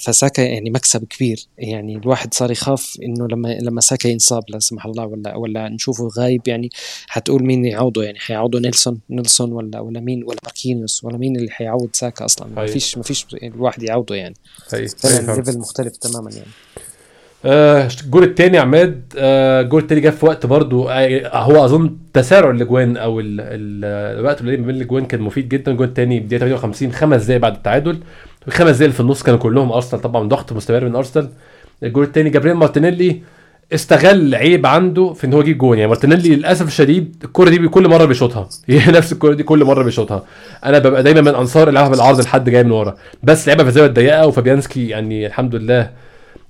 [0.07, 4.87] فساكا يعني مكسب كبير يعني الواحد صار يخاف إنه لما لما ساكا ينصاب لا سمح
[4.87, 6.71] الله ولا ولا نشوفه غايب يعني
[7.07, 11.51] حتقول مين يعوضه يعني حيعوضه نيلسون نيلسون ولا ولا مين ولا ماركينيوس ولا مين اللي
[11.51, 12.67] حيعوض ساكا أصلا ما.
[12.67, 14.35] فيش ما فيش الواحد يعوضه يعني.
[14.69, 15.37] فعلا.
[15.37, 16.51] level مختلف تماما يعني
[17.45, 19.03] آه، الجول الثاني عماد.
[19.19, 24.19] آه، الجول الثاني جه في وقت برضو آه، هو أظن تسارع الأجوان أو ال- ال-
[24.21, 25.73] الوقت القليل ما بين الأجوان كان مفيد جدا.
[25.73, 27.99] الجول الثاني بدايه 58 خمس دقايق بعد التعادل.
[28.49, 31.29] الخمس اللي في النص كانوا كلهم أرسنال طبعا ضغط مستمر من أرسنال.
[31.83, 33.23] الجول الثاني جابريل مارتينيلي
[33.75, 35.77] استغل عيب عنده في إن هو يجيب جون.
[35.79, 38.49] يعني مارتينيلي للأسف الشديد الكرة دي كل مرة بيشوطها.
[38.69, 40.25] هي نفس الكرة دي كل مرة بيشوطها.
[40.65, 42.95] أنا ببقى دايما من أنصار يلعبها بالعرض لحد جاي من ورا.
[43.23, 45.91] بس لعبها في الزاويه الضيقه وفابيانسكي يعني الحمد لله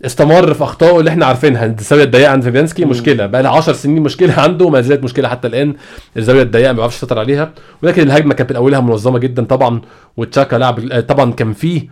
[0.07, 1.67] استمر في أخطائه اللي إحنا عارفينها.
[1.67, 3.27] الزاوية الضيقة عند فابيانسكي مشكلة.
[3.27, 5.75] بقى لها 10 سنين مشكلة عنده وما زالت مشكلة حتى الآن.
[6.17, 7.53] الزاوية الضيقة ما بيعرفش يسيطر عليها.
[7.83, 9.81] ولكن الهجمة كانت من أولها منظمة جدا طبعا
[10.17, 11.89] وتشاكا لعب طبعا كان فيه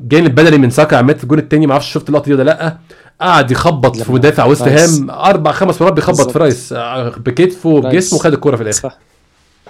[0.00, 2.76] جانب بدني من ساكا عماد في الجون الثاني ما أعرفش شفت اللقطة دي ولا لأ.
[3.20, 4.62] قعد يخبط في مدافع رايس.
[4.62, 5.10] هام.
[5.10, 6.30] أربع خمس مرات بيخبط.
[6.30, 8.12] في رايس آه، بكتفه وبجسمه رايس.
[8.12, 8.80] وخد الكوره في الآخر.
[8.80, 8.98] صح.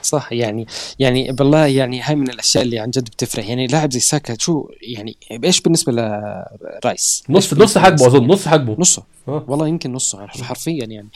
[0.06, 0.66] صح يعني
[0.98, 4.68] يعني بالله يعني هاي من الأشياء اللي عن جد بتفرح يعني لاعب زي ساكا شو
[4.82, 9.02] يعني إيش بالنسبة لرايس نص نص حجمه؟ أظن نص حجمه نصه.
[9.28, 9.44] آه.
[9.48, 11.08] والله يمكن نصه حرفيا يعني.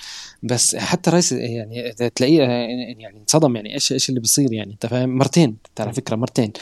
[0.43, 5.19] بس حتى رايس يعني تلاقيه يعني انصدم يعني إيش إيش اللي بيصير يعني أنت فاهم؟
[5.19, 6.53] مرتين على فكرة مرتين.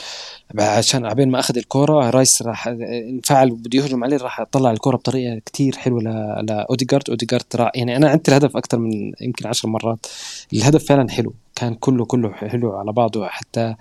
[0.59, 5.41] عشان عبين ما أخذ الكوره رايس راح انفعل وبده يهجم عليه راح طلع الكوره بطريقة
[5.47, 6.03] كتير حلوة
[6.43, 7.11] لأوديجارد.
[7.11, 10.07] أوديجارد يعني أنا عدت الهدف أكثر من يمكن عشر مرات.
[10.53, 11.35] الهدف فعلا حلو.
[11.59, 13.27] كان كله كله حلو على بعضه.
[13.27, 13.75] حتى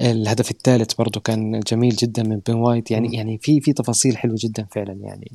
[0.00, 2.90] الهدف الثالث برضه كان جميل جدا من بن وايت.
[2.90, 5.30] يعني يعني في في تفاصيل حلوة جدا فعلا يعني.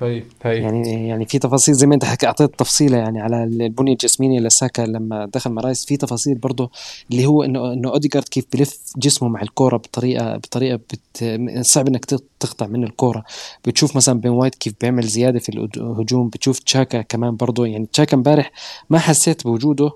[0.00, 3.92] هي هي يعني يعني في تفاصيل زي ما انت حكي أعطيت تفصيلة يعني على البنيه
[3.92, 6.70] الجسمانيه لساكا لما دخل مع رايس في تفاصيل برضه
[7.10, 12.04] اللي هو انه إنه اوديجارد كيف بلف جسمه مع الكورة بطريقه بطريقة بت صعب إنك
[12.04, 13.24] تق- تقطع منه الكورة.
[13.66, 16.28] بتشوف مثلا بن وايت كيف بيعمل زيادة في الهجوم.
[16.28, 18.50] بتشوف تشاكا كمان برضه يعني تشاكا امبارح
[18.90, 19.90] ما حسيت بوجوده.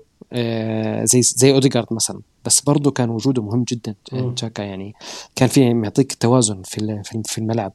[1.05, 2.21] زي زي اوديجارد مثلا.
[2.45, 3.95] بس برضه كان وجوده مهم جدا.
[4.35, 4.93] تشاكا يعني
[5.35, 7.73] كان في معطيك توازن في ال- في في الملعب.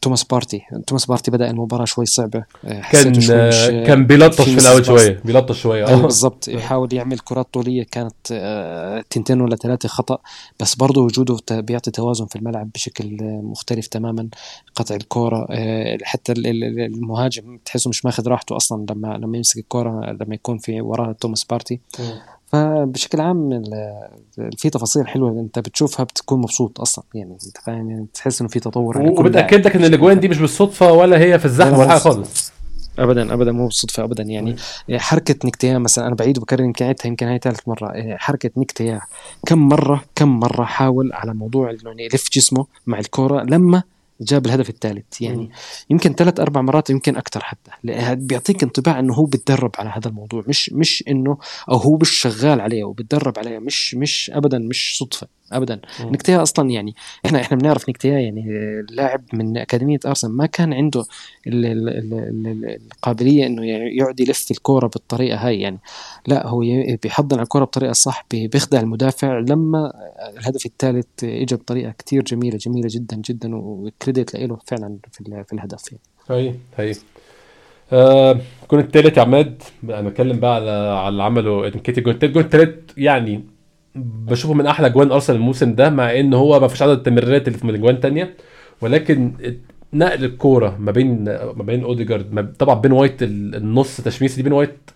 [0.00, 0.62] توماس بارتي.
[0.86, 4.84] توماس بارتي بدأ المباراة شوي صعبه آه، كان شوي آه، كان بيلطش في الأول.
[4.84, 6.02] شوية بيلطش شوية أيوه آه.
[6.02, 6.48] بالضبط.
[6.48, 10.18] يحاول يعمل كرات طولية كانت آه، تنتين ولا ثلاثة خطأ.
[10.60, 14.28] بس برضه وجوده بيعطي توازن في الملعب بشكل مختلف تماما.
[14.74, 15.46] قطع الكورة
[16.02, 20.58] حتى ال- ال- المهاجم تحسه مش ماخذ راحته أصلا لما لما يمسك الكورة لما يكون
[20.58, 21.80] في وراه توماس بارتي.
[22.54, 23.62] فبشكل عام
[24.56, 28.60] في تفاصيل حلوة انت بتشوفها بتكون مبسوط أصلا يعني انت فاهم يعني تحس انه في
[28.60, 29.18] تطور لاعب.
[29.18, 32.52] وبتأكد لك إن الأجوان دي مش بالصدفة ولا هي في الزحمة لا، ولا حاجة خالص.
[32.98, 34.22] ابدا ابدا مو بالصدفة ابدا.
[34.22, 34.56] يعني
[34.90, 37.92] حركة نكتيا مثلا أنا بعيد وبكرر يمكن عيدتها يمكن هاي ثالث مرة.
[37.94, 39.00] إيه، حركة نكتيا
[39.46, 43.82] كم مرة كم مرة حاول على موضوع انه يعني يلف جسمه مع الكورة لما
[44.20, 45.20] جاب الهدف الثالث.
[45.20, 45.50] يعني.
[45.90, 47.70] يمكن ثلاث أربع مرات يمكن أكثر حتى.
[48.14, 50.44] بيعطيك انطباع إنه هو بتدرب على هذا الموضوع.
[50.48, 51.38] مش مش إنه
[51.70, 53.58] أو هو مش شغال عليه وبتدرب عليه.
[53.58, 55.26] مش مش ابدا مش صدفة.
[55.52, 55.80] ابدا.
[56.00, 56.94] نكتيا أصلا يعني
[57.26, 58.44] إحنا إحنا بنعرف نكتيا يعني
[58.90, 61.04] لاعب من أكاديمية أرسنال ما كان عنده
[61.46, 65.78] ال ال ال القابلية إنه يقعد يلف الكورة بالطريقة هاي يعني.
[66.26, 66.60] لا هو
[67.02, 69.38] بيحضن على الكورة بطريقة صح بيخدع المدافع.
[69.38, 69.92] لما
[70.38, 73.54] الهدف الثالث اجى بطريقة كتير جميلة جميلة جدا جدا
[74.04, 76.02] و credit له فعلا في, في الهدف يعني.
[76.30, 76.94] هي هي
[77.92, 82.36] آه الجون الثالث يا عماد أنا بتكلم بقى على على اللي عمله انكيتيا الجون الثالث
[82.36, 83.44] الثالث يعني
[83.94, 87.58] بشوفه من أحلى جوان أرسنال الموسم ده مع إن هو ما فيش عدد التمريرات اللي
[87.58, 88.36] في الاجوان الثانية
[88.80, 89.32] ولكن
[89.92, 94.90] نقل الكورة ما بين ما بين أوديجارد طبعا بن وايت النص تشميسة دي بن وايت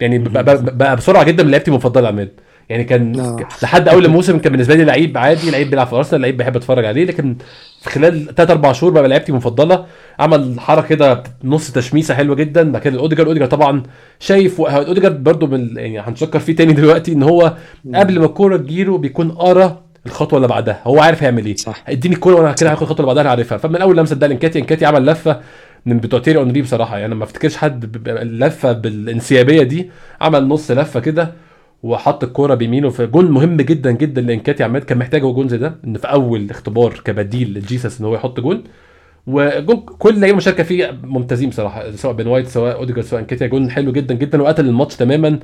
[0.00, 2.30] يعني بقى بسرعة جدا من لعيبتي المفضلة عماد.
[2.68, 3.48] يعني كان أوه.
[3.62, 6.84] لحد أول الموسم كان بالنسبة لي لعيب عادي لعيب بيلعب في أرسنال لعيب بحب أتفرج
[6.84, 7.36] عليه لكن
[7.80, 9.86] في خلال 3 4 شهور بقى لعيبتي المفضلة
[10.18, 13.82] عمل حركة كده نص تشميسة حلوة جدا بعد كده الاوديجارد اوديجارد طبعا
[14.20, 17.54] شايف اوديجارد برده من يعني هنشكر فيه تاني دلوقتي إن هو
[17.94, 21.56] قبل ما الكورة تجيله بيكون قرأ الخطوة اللي بعدها هو عارف هيعمل إيه.
[21.56, 21.84] صح.
[21.88, 23.58] اديني الكورة وأنا كده هاخد الخطوة اللي بعدها عارفها.
[23.58, 25.40] فمن أول لمسة ده لإنكاتيا إنكاتيا عمل لفة
[25.86, 29.90] من بتوع تييري أونري بصراحة يعني ما أفتكرش حد اللفه بالانسيابية دي
[30.20, 31.32] عمل نص لفة كده
[31.84, 35.58] وحط الكورة بيمينه في جون مهم جدا جدا لانكاتيا عماد كان محتاج هو جون زي
[35.58, 38.64] ده إن في أول اختبار كبديل لجيسس إن هو يحط جون.
[39.26, 43.70] وجون كل لعيبه مشاركه فيه ممتازين بصراحة سواء بن وايت سواء أوديجارد سواء انكاتيا جون
[43.70, 45.38] حلو جدا جدا وقتل الماتش تماما.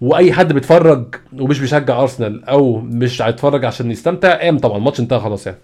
[0.00, 5.20] وأي حد بيتفرج ومش بيشجع أرسنال أو مش هيتفرج عشان يستمتع قام طبعا الماتش انتهى
[5.20, 5.58] خلاص يعني.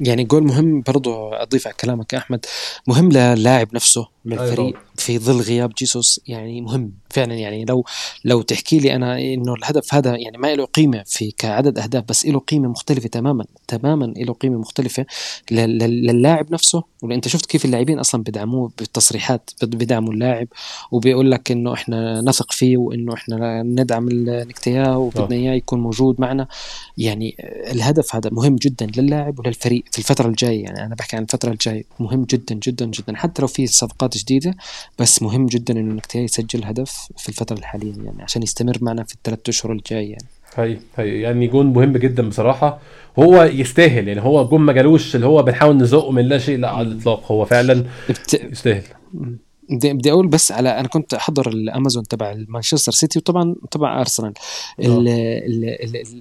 [0.00, 2.44] يعني جول مهم برضو أضيف على كلامك يا أحمد
[2.88, 4.58] مهم للاعب نفسه للفريق.
[4.58, 4.74] أيوة.
[5.04, 7.34] في ظل غياب جيسوس يعني مهم فعلا.
[7.34, 7.84] يعني لو
[8.24, 12.26] لو تحكي لي أنا إنه الهدف هذا يعني ما له قيمة في كعدد أهداف بس
[12.26, 15.06] له قيمة مختلفة تماما تماما له قيمة مختلفة
[15.50, 16.82] للاعب نفسه.
[17.02, 20.48] وأنت شفت كيف اللاعبين أصلا بدعموه بالتصريحات بدعموا اللاعب
[20.90, 26.48] وبيقول لك إنه إحنا نثق فيه وإنه إحنا ندعم نكتياه وبدنا إياه يكون موجود معنا.
[26.98, 27.36] يعني
[27.70, 30.62] الهدف هذا مهم جدا للاعب وللفريق في الفترة الجاية.
[30.62, 33.16] يعني أنا بحكي عن الفترة الجاية مهم جدا جدا جدا.
[33.16, 34.54] حتى لو في صفقات جديدة
[34.98, 39.14] بس مهم جدا إنه نكتياه يسجل هدف في الفترة الحاليه يعني عشان يستمر معنا في
[39.14, 40.26] الثلاث أشهر الجاي يعني.
[40.56, 42.78] هي هي يعني جون مهم جدا بصراحة.
[43.18, 46.70] هو يستاهل يعني هو جون ما جالوش اللي هو بنحاول نزقه من لا شيء لا
[46.70, 47.32] على الإطلاق.
[47.32, 47.84] هو فعلا
[48.34, 48.82] يستاهل.
[49.70, 54.32] بدي بدي أقول بس على أنا كنت أحضر الامازون تبع مانشستر سيتي وطبعا طبعا ارسنال
[54.80, 55.04] آه.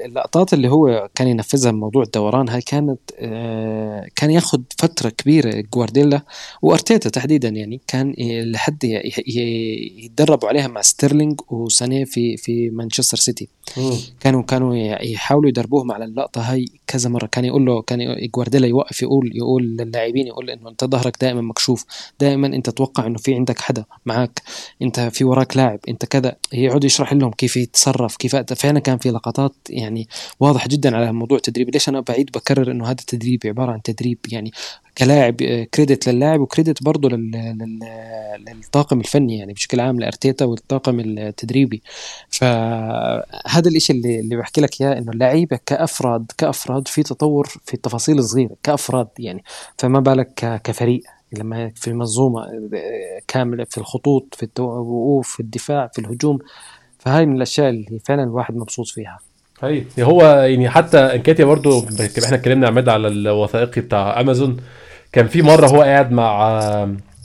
[0.06, 6.22] اللقطات اللي هو كان ينفذها موضوع الدوران هاي كانت آه، كان ياخذ فترة كبيرة جوارديولا
[6.62, 8.14] وأرتيتا تحديدا يعني كان
[8.52, 8.84] لحد
[9.28, 13.48] يتدربوا عليها مع ستيرلينج وسانيه في في مانشستر سيتي
[14.20, 17.26] كانوا كانوا يحاولوا يدربوهم على اللقطة هاي كذا مرة.
[17.26, 21.86] كان يقول له كان جوارديولا يوقف يقول يقول للاعبين يقول إنه أنت ظهرك دائما مكشوف.
[22.20, 24.41] دائما أنت توقع إنه في عندك حدا معك
[24.82, 25.80] أنت في وراك لاعب.
[25.89, 26.36] أنت كذا.
[26.53, 30.07] يقعد يشرح لهم كيف يتصرف كيف فعلا كان في لقطات يعني
[30.39, 34.18] واضح جدا على موضوع التدريب ليش أنا بعيد بكرر إنه هذا التدريب عبارة عن تدريب؟
[34.32, 34.51] يعني
[34.98, 35.36] كلاعب
[35.74, 37.10] كريدت للاعب وكريدت برضه
[38.48, 41.82] للطاقم الفني يعني بشكل عام لأرتيتا والطاقم التدريبي.
[42.30, 48.18] فهذا الإشي اللي اللي بحكي لك إياه إنه اللعيبة كأفراد كأفراد في تطور في التفاصيل
[48.20, 49.44] الصغيرة كأفراد يعني.
[49.78, 52.70] فما بالك كفريق لما في منظومه
[53.28, 56.39] كاملة في الخطوط في الوقوف في الدفاع في الهجوم.
[57.00, 59.20] فهاي من الأشياء اللي فعلا الواحد مبسوط فيها.
[59.64, 61.80] هي هو يعني حتى انكاتيا برضو
[62.24, 64.58] إحنا اتكلمنا عماد على الوثائقي بتاع أمازون.
[65.14, 66.59] كان في مرة هو قاعد مع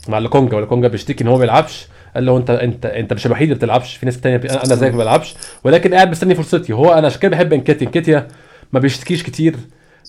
[0.07, 1.87] مع لوكونجا ولوكونجا بيشتكي إن هو ما بيلعبش.
[2.15, 3.95] قال له أنت أنت أنت مش الوحيد اللي بتلعبش.
[3.95, 5.35] في ناس تانية أنا زيك ما بلعبش.
[5.63, 6.73] ولكن قاعد مستني فرصتي.
[6.73, 8.27] هو أنا عشان كده بحب انكاتيا انكاتيا
[8.73, 9.55] ما بيشتكيش كتير.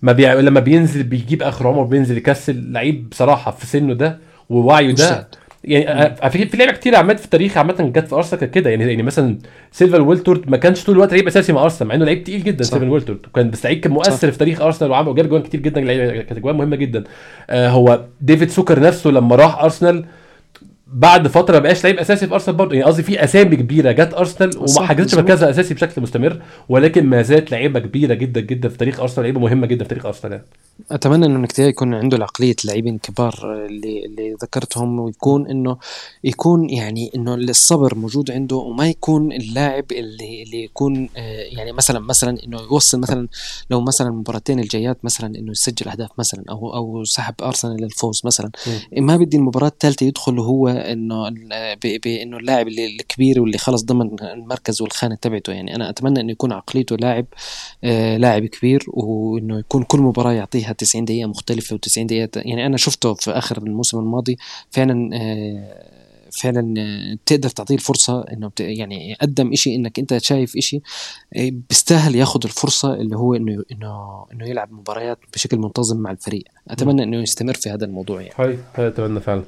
[0.02, 0.26] ما بي...
[0.26, 2.72] لما بينزل بيجيب آخر عمره بينزل يكسل.
[2.72, 4.18] لعيب بصراحة في سنه ده
[4.50, 5.28] ووعيه ده
[5.64, 8.70] يعني في في لعيبه كتير عماد في التاريخ عامة جت في أرسنال كده.
[8.70, 9.38] يعني يعني مثلا
[9.72, 12.64] سيلفان ويلتورد ما كانش طول الوقت لعيب أساسي مع أرسنال مع إنه لعيب تقيل جدا
[12.64, 14.32] سيلفان ويلتورد وكان بس لعيب كان مؤثر صح.
[14.32, 15.80] في تاريخ أرسنال وعمل وجاب جوان كتير جدا
[16.22, 17.04] كانت جوان مهمة جدا.
[17.50, 20.04] آه هو ديفيد سوكر نفسه لما راح أرسنال
[20.92, 24.14] بعد فترة ما بقاش لعيب أساسي في أرسنال برضه يعني قصدي في أسامي كبيرة جت
[24.14, 28.78] أرسنال وما حجزتش مركزها أساسي بشكل مستمر ولكن ما زالت لعيبة كبيرة جدا جدا في
[28.78, 30.44] تاريخ أرسنال لعيبة مهمة جدا في تاريخ أرسنال يعني.
[30.90, 35.76] أتمنى إنه نكتيا يكون عنده العقلية لاعبين كبار اللي اللي ذكرتهم ويكون انه
[36.24, 41.98] يكون يعني إنه الصبر موجود عنده وما يكون اللاعب اللي اللي يكون آه، يعني مثلا
[41.98, 43.28] مثلا إنه يوصل مثلا
[43.70, 48.50] لو مثلا المباراتين الجايات مثلا إنه يسجل أهداف مثلا أو أو سحب أرسنال للفوز مثلا
[48.66, 49.04] م.
[49.04, 51.30] ما بدي المباراة الثالثة يدخل وهو إنه
[52.04, 55.52] بانه اللاعب اللي الكبير واللي خلص ضمن المركز والخانة تبعته.
[55.52, 57.26] يعني أنا أتمنى إنه يكون عقليته لاعب
[57.84, 62.76] آه، لاعب كبير وإنه يكون كل مباراة يعطيها 90 دقيقة مختلفة و90 دقيقة يعني أنا
[62.76, 64.38] شفته في آخر الموسم الماضي
[64.70, 66.00] فعلا آه،
[66.30, 66.74] فعلا
[67.26, 70.82] تقدر تعطيه الفرصة إنه يعني يقدم شيء إنك أنت شايف شيء
[71.36, 76.44] بيستاهل ياخذ الفرصة اللي هو إنه إنه إنه يلعب مباريات بشكل منتظم مع الفريق.
[76.68, 78.34] أتمنى إنه يستمر في هذا الموضوع يعني.
[78.36, 79.40] هاي هاي أتمنى فعلا.
[79.40, 79.44] آه،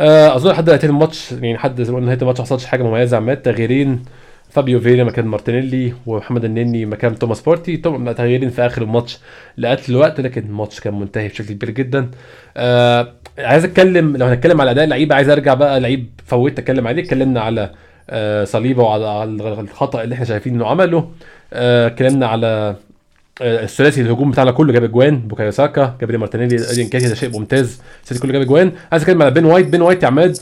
[0.00, 3.16] أظن لحد نهايه الماتش يعني حد زي ما قلنا نهاية الماتش ما حصلش حاجة مميزة
[3.16, 4.02] عمل تغييرين
[4.50, 9.18] فابيو فيرا مكان مارتينيلي ومحمد النني مكان توماس بارتي طبعا تغييرين في آخر الماتش
[9.58, 12.10] لقتل الوقت لكن الماتش كان منتهي بشكل كبير جدا.
[12.56, 17.02] آه عايز أتكلم لو هنتكلم على أداء اللعيبة عايز أرجع بقى لعيب فوت أتكلم عليه.
[17.02, 17.70] اتكلمنا على
[18.10, 19.24] آه صليبة وعلى
[19.60, 21.10] الخطأ اللي إحنا شايفين إنه عمله.
[21.52, 22.76] آه، اتكلمنا آه على
[23.40, 27.80] الثلاثي الهجوم بتاعنا كله جاب اجوان بوكايو ساكا جابرييل مارتينيلي ادي إنكاتيا ده شيء ممتاز.
[28.02, 30.38] الثلاثي كله جاب اجوان عايز أتكلم على بن وايت بن وايت يا عماد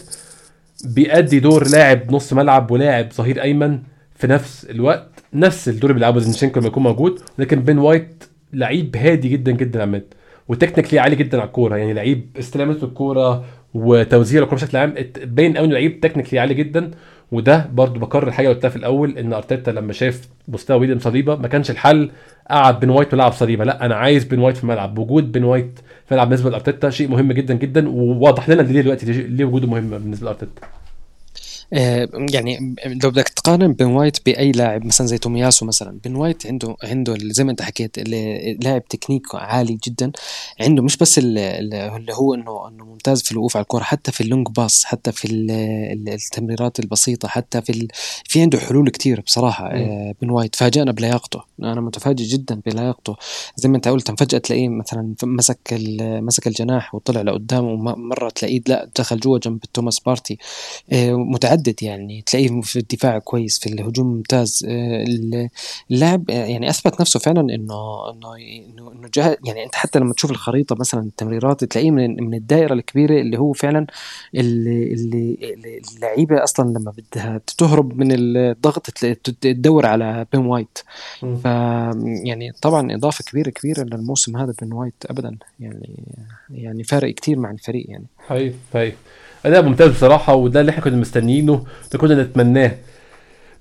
[0.85, 3.79] بيأدي دور لاعب نص ملعب ولاعب ظهير أيمن
[4.15, 5.09] في نفس الوقت.
[5.35, 9.83] نفس الدور اللي بيلعبه زينشينكو لما يكون موجود لكن بين وايت لعيب هادي جدا جدا
[9.83, 10.05] عماد
[10.49, 11.77] و technically عالي جدا على الكورة.
[11.77, 13.45] يعني لعيب استلامته الكورة
[13.75, 14.95] وتوزيع الكورة بشكل عام
[15.25, 16.91] باين قوي لعيب technically عالي جدا.
[17.33, 21.49] وده برضو بكرر حاجة قلتها في الأول إن أرتيتا لما شاف مستوى ويليام صليبة ما
[21.49, 22.11] كانش الحل
[22.51, 24.99] قعد بين وايت ولعب صليبة لا أنا عايز بين وايت في الملعب.
[24.99, 29.07] وجود بين وايت في الملعب بالنسبة لأرتيتا شيء مهم جدا جدا وواضح لنا ليه دلوقتي
[29.13, 30.63] ليه وجوده مهم بالنسبة لأرتيتا.
[31.73, 32.75] آه، يعني
[33.05, 35.99] لو بدك تقارن بين وايت بأي لاعب مثلا زي تومياسو مثلا.
[36.05, 37.99] بين وايت عنده عنده زي ما أنت حكيت
[38.65, 40.13] لاعب تكنيك عالي جدا.
[40.61, 44.26] عنده مش بس اللي هو إنه إنه ممتاز في الوقوف على الكره حتى في ال
[44.26, 45.29] long pass حتى في
[46.09, 47.89] التمريرات البسيطة حتى في ال...
[48.25, 50.55] في عنده حلول كتير بصراحة آه، بين وايت.
[50.57, 51.43] فاجأنا بلياقته.
[51.63, 53.17] أنا متفاجئ جدا بلياقته.
[53.57, 55.59] زي ما أنت قلت فجأة تلاقيه مثلا مسك
[56.01, 60.39] مسك الجناح وطلع لقدام ومره تلاقيه لا دخل جوا جنب توماس بارتي.
[60.93, 62.23] آه، متعدد يعني.
[62.27, 64.67] تلاقيه في الدفاع كويس في الهجوم ممتاز.
[64.69, 65.05] آه،
[65.91, 70.31] اللاعب آه، يعني أثبت نفسه فعلا إنه إنه إنه إنه يعني أنت حتى لما تشوف
[70.31, 73.87] الخريطة مثلا التمريرات تلاقيه من من الدائرة الكبيرة اللي هو فعلا
[74.35, 75.39] اللي اللي
[75.97, 78.91] اللعيبة أصلا لما بدها تهرب من الضغط
[79.41, 80.79] تدور على بين وايت.
[81.21, 81.45] ف
[82.25, 85.37] يعني طبعا إضافة كبيرة كبيرة للموسم هذا بين وايت ابدا.
[85.61, 86.05] يعني
[86.51, 88.07] يعني فارق كثير مع الفريق يعني.
[88.29, 88.95] هاي هاي
[89.45, 92.73] أداء ممتاز بصراحة وده اللي إحنا كنا مستنيينه ده كنا نتمناه.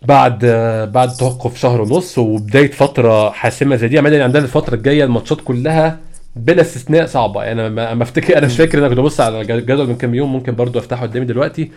[0.01, 0.45] بعد
[0.93, 5.99] بعد توقف شهر ونص وبداية فترة حاسمة زي دي عمال عندنا الفترة الجاية الماتشات كلها
[6.35, 7.43] بلا استثناء صعبة.
[7.43, 10.33] يعني أنا ما أفتكر أنا مش فاكر أنا كنت ببص على الجدول من كام يوم
[10.33, 11.71] ممكن برضو أفتحه قدامي دلوقتي.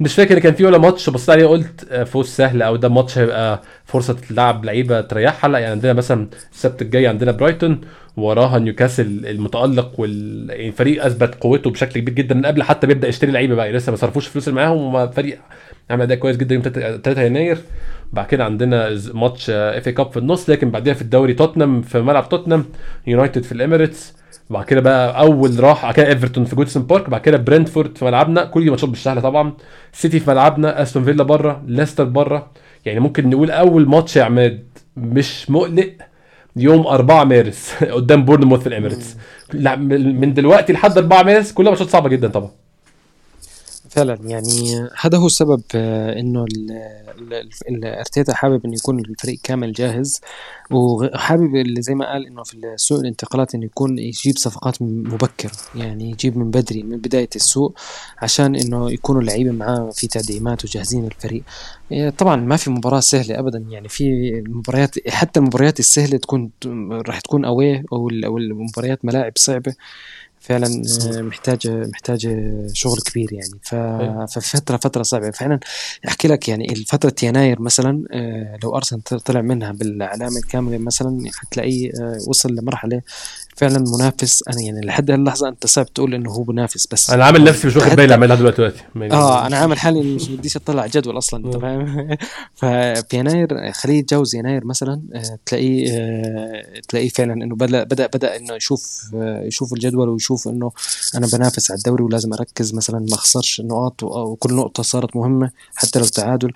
[0.00, 2.88] مش فاكر ان كان في ولا ماتش بصيت عليه قلت آه، فوز سهل أو ده
[2.88, 5.50] ماتش هيبقى فرصة تلعب لعيبة تريحها.
[5.50, 7.80] لا يعني عندنا مثلا السبت الجاي عندنا برايتون
[8.16, 13.54] وراها نيوكاسل المتألق والفريق أثبت قوته بشكل كبير جدا من قبل حتى بيبدأ يشتري لعيبة
[13.54, 15.38] بقى لسه ما صرفوش الفلوس اللي معاهم وفريق
[15.90, 17.58] عمل أداء كويس جدا يوم 3 يناير.
[18.12, 22.00] بعد كده عندنا ماتش إف إي كاب في النص لكن بعدها في الدوري توتنهام في
[22.00, 22.64] ملعب توتنهام
[23.06, 24.15] يونايتد في الاميريتس
[24.50, 28.04] بعد كده بقى أول راح بعد كده إيفرتون في جوديسون بارك بعد كده برنتفورد في
[28.04, 28.44] ملعبنا.
[28.44, 29.52] كل دي ماتشات مش سهلة طبعا.
[29.92, 32.50] سيتي في ملعبنا أستون فيلا بره ليستر بره.
[32.84, 34.64] يعني ممكن نقول أول ماتش يا عماد
[34.96, 35.92] مش مقلق.
[36.56, 39.16] يوم 4 مارس قدام بورنموث في الإميريتس.
[39.54, 42.50] من دلوقتي لحد 4 مارس كلها ماتشات صعبة جدا طبعا.
[43.96, 44.18] فعلا.
[44.24, 46.44] يعني هذا هو السبب آه، إنه
[47.68, 50.20] الارتيتا حابب إنه يكون الفريق كامل جاهز.
[50.70, 55.52] وحابب اللي زي ما قال إنه في سوق الانتقالات إنه يكون يجيب صفقات مبكرة.
[55.74, 57.74] يعني يجيب من بدري من بداية السوق
[58.18, 61.42] عشان إنه يكونوا اللعيبه معاه في تدعيمات وجاهزين الفريق.
[61.92, 63.64] إيه، طبعا ما في مباراة سهلة ابدا.
[63.70, 64.04] يعني في
[64.38, 66.50] المباريات حتى المباريات السهلة تكون
[67.08, 69.74] راح تكون أوي أو المباريات ملاعب صعبة.
[70.46, 70.82] فعلا
[71.22, 73.60] محتاجه محتاجه شغل كبير يعني.
[74.26, 75.30] ففترة فترة صعبة.
[75.30, 75.60] فعلا
[76.08, 81.90] أحكي لك يعني فتره يناير مثلا آه، لو أرسنال طلع منها بالعلامه الكامله مثلا حتلاقيه
[82.00, 83.02] آه، وصل لمرحلة
[83.56, 84.44] فعلا منافس.
[84.48, 87.76] أنا يعني لحد هاللحظة أنت صعب تقول إنه هو منافس بس أنا عامل نفسي مش
[87.76, 88.56] واخد بالي عملها دلوقتي.
[88.56, 88.82] دلوقتي
[89.14, 92.16] آه أنا عامل حالي مش بديش أطلع جدول أصلا أنت فاهم؟
[92.60, 98.36] ففي يناير خليه يتجاوز يناير مثلا آه تلاقيه آه تلاقيه فعلا إنه بدأ بدأ بدأ
[98.36, 100.72] إنه يشوف آه يشوف الجدول ويشوف إنه
[101.14, 105.98] أنا بنافس على الدوري ولازم أركز مثلا ما أخسرش نقاط وكل نقطة صارت مهمة حتى
[105.98, 106.52] لو تعادل.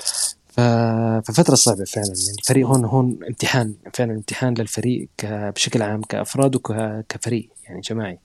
[1.25, 2.07] ففترة صعبة فعلا.
[2.07, 8.19] يعني الفريق هون هون امتحان فعلا امتحان للفريق بشكل عام كأفراد وكفريق يعني جماعي.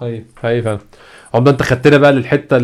[0.00, 0.78] هاي هاي فعلا.
[1.34, 2.56] عمده أنت خدتنا بقى للحتة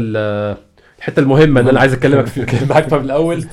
[0.98, 3.46] الحتة المهمة ان أنا عايز أكلمك في معاك من الأول.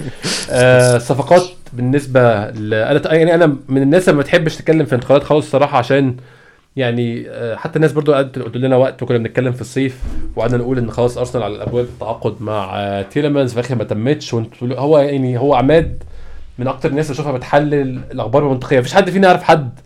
[0.49, 1.43] آه صفقات
[1.73, 2.21] بالنسبة.
[2.21, 6.15] أنا يعني أنا من الناس اللي ما بتحبش تتكلم في انتقالات خالص الصراحة عشان
[6.75, 10.01] يعني آه، حتى الناس برضو قعدت قلت لنا وقت وكنا بنتكلم في الصيف
[10.35, 14.35] وقعدنا نقول إن خلاص أرسنال على الابواب التعاقد مع آه، تيلمانز في الآخر ما تمتش.
[14.63, 16.03] هو يعني هو عماد
[16.59, 19.79] من أكتر الناس اللي اشوفها بتحلل الأخبار بمنطقيه مفيش حد فينا يعرف حد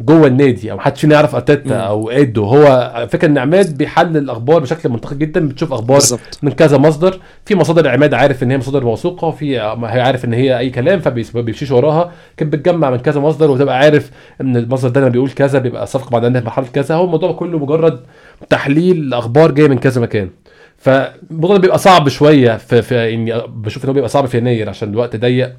[0.00, 1.80] جوه النادي أو حد فينا يعرف أرتيتا مم.
[1.80, 2.44] أو إيدو.
[2.44, 6.38] هو فكرة إن عماد بيحلل الأخبار بشكل منطقي جدا بتشوف أخبار بالظبط.
[6.42, 7.18] من كذا مصدر.
[7.44, 11.70] في مصادر عماد عارف إن هي مصادر موثوقة هي عارف إن هي أي كلام فبيمشيش
[11.70, 12.12] وراها.
[12.36, 16.10] كان بتجمع من كذا مصدر وتبقى عارف إن المصدر ده لما بيقول كذا بيبقى صفقة
[16.10, 16.94] بعد في مرحلة كذا.
[16.94, 18.00] هو الموضوع كله مجرد
[18.48, 20.30] تحليل أخبار جاية من كذا مكان.
[20.78, 24.68] فالموضوع ده بيبقى صعب شوية في, في يعني بشوف إن هو بيبقى صعب في يناير
[24.68, 25.52] عشان الوقت ضيق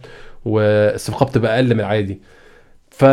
[0.45, 2.19] والصفقات بتبقى أقل من العادي.
[2.89, 3.05] ف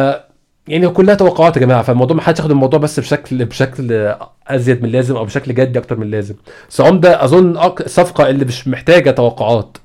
[0.68, 4.14] يعني كلها توقعات يا جماعة فالموضوع ما حدش ياخد الموضوع بس بشكل بشكل
[4.48, 6.34] أزيد من اللازم أو بشكل جدي أكتر من اللازم.
[6.70, 9.76] بس عمده أظن الصفقه اللي مش محتاجة توقعات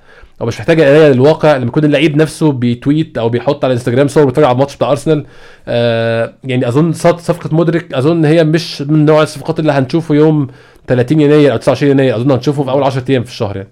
[0.42, 4.26] أو مش محتاجة قرايه للواقع لما يكون اللعيب نفسه بيتويت أو بيحط على الإنستجرام صور
[4.26, 5.26] بيتفرج على الماتش بتاع أرسنال
[5.68, 10.48] آه يعني أظن صف- صفقة مودريك أظن هي مش من نوع الصفقات اللي هنشوفه يوم
[10.88, 13.70] 30 يناير أو 29 يناير أظن هنشوفه في أول 10 أيام في الشهر يعني.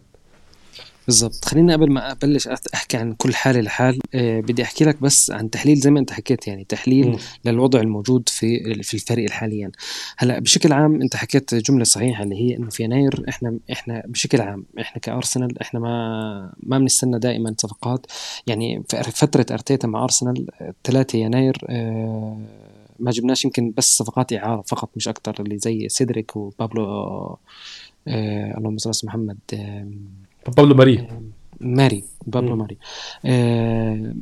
[1.08, 1.46] بالضبط.
[1.46, 4.00] خليني قبل ما أبلش أحكي عن كل حاله لحال.
[4.14, 7.18] آه، بدي أحكي لك بس عن تحليل زي ما أنت حكيت يعني تحليل مم.
[7.46, 9.72] للوضع الموجود في في الفريق حاليا.
[10.18, 14.42] هلأ بشكل عام أنت حكيت جملة صحيحة اللي هي إنه في يناير إحنا إحنا بشكل
[14.42, 18.06] عام إحنا كأرسنال إحنا ما ما بنستنى دائما صفقات.
[18.48, 20.46] يعني في فترة أرتيتا مع أرسنال
[20.84, 22.38] 3 يناير آه،
[23.00, 26.84] ما جبناش يمكن بس صفقات إعارة فقط مش أكثر اللي زي سيدريك وبابلو
[28.08, 29.88] آه اللهم صل على محمد آه
[30.48, 31.08] بابلو ماري.
[31.60, 32.56] ماري بابلو.
[32.56, 32.78] ماري.
[33.26, 34.14] آه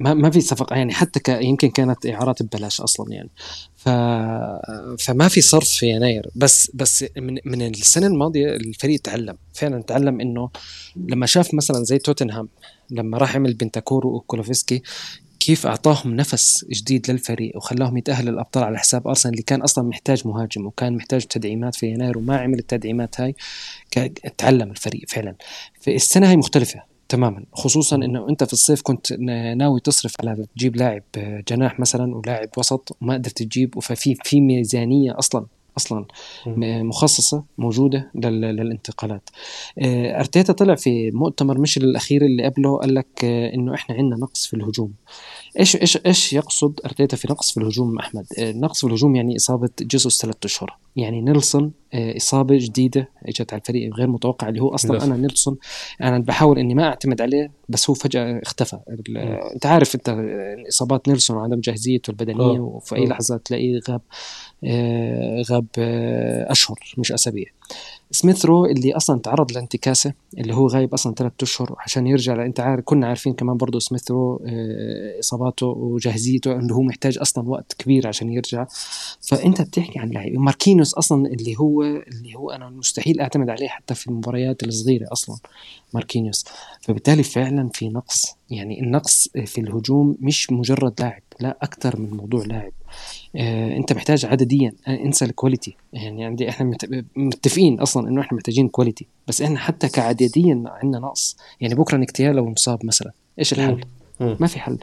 [0.00, 3.30] ما ما في صفقة يعني حتى ك يمكن كانت إعارات ببلاش أصلا يعني.
[3.76, 3.88] ف
[5.04, 6.30] فما في صرف في يناير.
[6.34, 9.36] بس بس من من السنة الماضية الفريق تعلم.
[9.54, 10.50] فعلا تعلم إنه
[10.96, 12.48] لما شاف مثلا زي توتنهام
[12.90, 14.82] لما راح عمل بنتاكور وكولوفسكي
[15.40, 20.26] كيف أعطاهم نفس جديد للفريق وخلاهم يتاهلوا الأبطال على حساب أرسنال اللي كان أصلا محتاج
[20.28, 23.34] مهاجم وكان محتاج تدعيمات في يناير وما عمل التدعيمات هاي
[24.38, 25.34] تعلم الفريق فعلا.
[25.80, 30.46] في السنة هاي مختلفة تماما خصوصا إنه أنت في الصيف كنت نا- ناوي تصرف على
[30.56, 35.46] تجيب لاعب آه، جناح مثلا ولاعب وسط وما قدرت تجيب ففي في ميزانية أصلا
[35.78, 36.04] أصلا
[36.82, 39.30] مخصصة موجودة لل- للانتقالات.
[39.78, 44.16] آه، أرتيتا طلع في مؤتمر مش الأخير اللي قبله قال لك آه، إنه إحنا عندنا
[44.20, 44.92] نقص في الهجوم.
[45.58, 49.36] إيش إيش إيش يقصد أرتيتا في نقص في الهجوم أحمد آه، نقص في الهجوم يعني
[49.36, 54.62] إصابة جيسوس ثلاث أشهر يعني نيلسون آه، إصابة جديدة إجت على الفريق غير متوقع اللي
[54.62, 55.04] هو أصلا.
[55.04, 55.56] أنا نيلسون
[56.02, 58.78] أنا بحاول إني ما أعتمد عليه بس هو فجأة اختفى.
[59.54, 62.60] أنت عارف أنت آه، إصابات نيلسون وعدم جاهزيته البدنية آه.
[62.60, 63.06] وفي أي.
[63.06, 64.00] لحظه تلاقيه غاب
[65.50, 65.66] غاب
[66.48, 67.46] أشهر مش أسابيع
[68.10, 72.60] سميث رو اللي أصلا تعرض لانتكاسة اللي هو غايب أصلا ثلاث أشهر عشان يرجع انت
[72.60, 77.72] عارف كنا عارفين كمان برضه سميث رو آه، إصاباته وجاهزيته إنه هو محتاج أصلا وقت
[77.78, 78.66] كبير عشان يرجع.
[79.20, 80.32] فأنت بتحكي عن لاعب.
[80.32, 85.36] ماركينوس أصلا اللي هو اللي هو أنا مستحيل أعتمد عليه حتى في المباريات الصغيرة أصلا
[85.94, 86.44] ماركينيوس
[86.80, 92.44] فبالتالي فعلا في نقص يعني النقص في الهجوم مش مجرد لاعب لا أكثر من موضوع
[92.44, 92.72] لاعب.
[93.36, 98.20] آه، أنت محتاج عدديا آه، انسى ال quality يعني عندي إحنا مت- متفقين أصلا إنه
[98.20, 101.36] إحنا محتاجين quality بس إحنا حتى كعدديا عندنا نقص.
[101.60, 103.80] يعني بكرة نكتيا لو مصاب مثلا إيش الحل؟
[104.20, 104.36] مم.
[104.40, 104.78] ما في حل.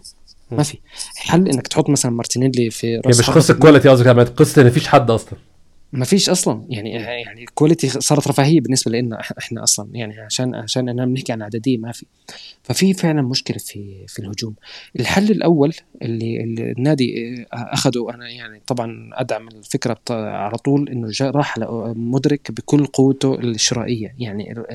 [0.51, 0.77] ما في.
[1.15, 3.39] حل إنك تحط مثلا مارتينيلي في يعني راس مش حربة.
[3.39, 5.39] قصة quality قصدك يعني قصة إن مفيش حد أصلا.
[5.95, 6.65] ما فيش أصلا.
[6.69, 11.41] يعني يعني الكواليتي صارت رفاهية بالنسبة لنا إحنا أصلا يعني عشان عشان أنا بنحكي عن
[11.41, 12.05] عددية ما في.
[12.63, 14.55] ففي فعلا مشكلة في في الهجوم.
[14.99, 21.09] الحل الأول اللي, اللي النادي آه، اخذه أنا يعني طبعا أدعم الفكرة على طول إنه
[21.21, 24.15] راح ل- مدرك بكل قوته الشرائية.
[24.19, 24.65] يعني ال-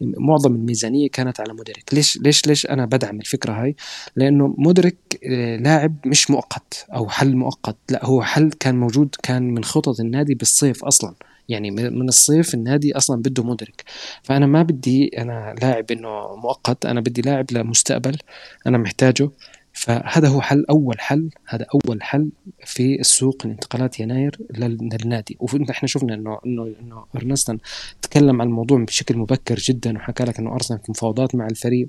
[0.00, 1.84] معظم الميزانية كانت على مدرك.
[1.94, 3.76] ليش ليش ليش أنا بدعم الفكرة هاي؟
[4.16, 7.76] لأنه مدرك آه، لاعب مش مؤقت أو حل مؤقت.
[7.90, 10.69] لا هو حل كان موجود كان من خطط النادي بالصيف.
[10.84, 11.14] أصلا.
[11.48, 13.84] يعني من الصيف النادي أصلا بده مدرك.
[14.22, 18.18] فأنا ما بدي أنا لاعب إنه مؤقت أنا بدي لاعب لمستقبل
[18.66, 19.30] أنا محتاجه.
[19.80, 22.30] فهذا هو حل أول حل هذا أول حل
[22.64, 25.36] في السوق الانتقالات يناير لل- للنادي.
[25.40, 27.58] وإحنا شفنا انه انه إنه أرنستن
[28.02, 31.88] تكلم عن الموضوع بشكل مبكر جدا وحكى لك إنه أرسنال في مفاوضات مع الفريق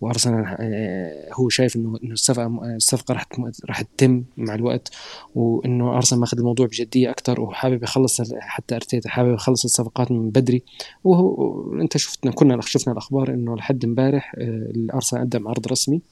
[0.00, 3.26] وأرسنال آه، هو شايف انه إنه الصفقه الصفقة راح
[3.68, 4.90] راح تتم مع الوقت
[5.34, 10.62] وإنه أرسنال ماخذ الموضوع بجدية أكثر وحابب يخلص حتى أرتيتا حابب يخلص الصفقات من بدري.
[11.04, 14.40] وهو أنت شفتنا كنا شفنا الأخبار إنه لحد إمبارح آه،
[14.74, 16.02] الأرسنال قدم عرض رسمي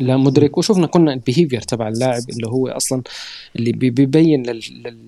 [0.00, 0.58] لا مدرك.
[0.58, 3.02] وشفنا كنا البيهيفير تبع اللاعب اللي هو أصلا
[3.56, 4.42] اللي بيبين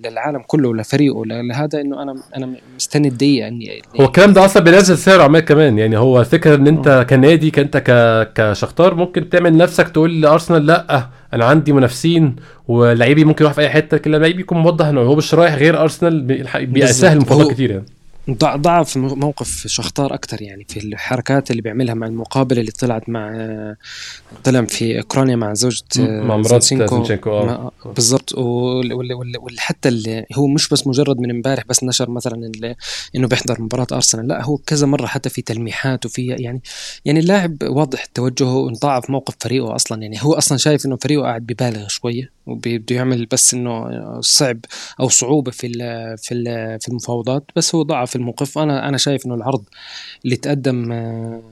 [0.04, 1.26] للعالم كله ولفريقه.
[1.26, 5.78] لهذا إنه أنا أنا مستني الدقيقه اني هو الكلام ده أصلا بينزل سعر عمال كمان.
[5.78, 7.02] يعني هو الفكرة إن أنت أوه.
[7.02, 7.76] كنادي كأنت
[8.34, 12.36] كشختار ممكن تعمل نفسك تقول لأرسنال لأ أنا عندي منافسين
[12.68, 15.80] ولعيبي ممكن يروح في أي حتة لكن لعيبي يكون موضح إنه هو مش رايح غير
[15.80, 16.20] أرسنال
[16.66, 17.84] بيسهل مفاوضات كتير يعني.
[18.30, 23.34] ضعف موقف شختار أكثر يعني في الحركات اللي بيعملها مع المقابله اللي طلعت مع
[24.44, 27.72] طلع في أوكرانيا مع زوجة مع مرات زينشينكو آه.
[27.96, 28.32] بالضبط.
[28.38, 32.52] وحتى اللي هو مش بس مجرد من امبارح بس نشر مثلا
[33.16, 36.62] إنه بيحضر مباراة أرسنال لا هو كذا مرة حتى في تلميحات وفي يعني
[37.04, 40.02] يعني اللاعب واضح توجهه وضعف موقف فريقه أصلا.
[40.02, 44.58] يعني هو أصلا شايف إنه فريقه قاعد ببالغ شوية وبده يعمل بس إنه صعب
[45.00, 45.68] أو صعوبة في
[46.18, 46.44] في
[46.80, 48.13] في المفاوضات بس هو ضعف.
[48.16, 48.58] الموقف.
[48.58, 49.64] أنا أنا شايف إنه العرض
[50.24, 51.42] اللي تقدم آه،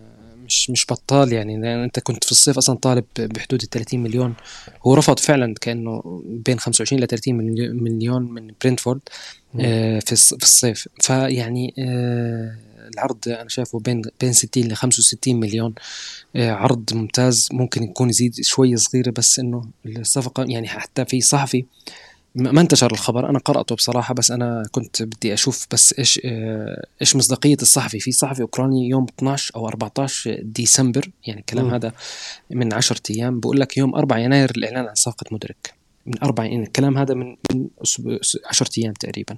[0.46, 1.84] مش مش بطال يعني.
[1.84, 4.34] أنت كنت في الصيف أصلا طالب بحدود ال 30 مليون.
[4.86, 7.34] هو رفض فعلا كأنه بين 25 ل 30
[7.82, 9.00] مليون من برينتفورد
[9.60, 10.88] آه، في في الصيف.
[11.00, 12.56] فيعني آه،
[12.94, 15.74] العرض أنا شايفه بين بين 60 ل 65 مليون.
[16.36, 17.48] عرض ممتاز.
[17.52, 21.64] ممكن يكون يزيد شوية صغيرة بس إنه الصفقة يعني حتى في صحفي
[22.34, 23.28] ما انتشر الخبر.
[23.30, 28.00] أنا قرأته بصراحة بس أنا كنت بدي أشوف بس إيش آه، إيش مصداقية الصحفي.
[28.00, 31.92] في صحفي أوكراني يوم 12 أو 14 ديسمبر يعني الكلام هذا
[32.50, 36.62] من 10 أيام بقول لك يوم 4 يناير الإعلان عن صفقة مدرك من أربع يعني
[36.62, 37.68] الكلام هذا من من
[38.46, 39.36] 10 أيام تقريبا.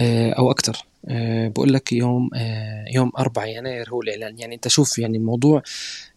[0.00, 4.38] آه أو أكثر آه بقول لك يوم آه يوم 4 يناير هو الإعلان.
[4.38, 5.62] يعني أنت شوف يعني الموضوع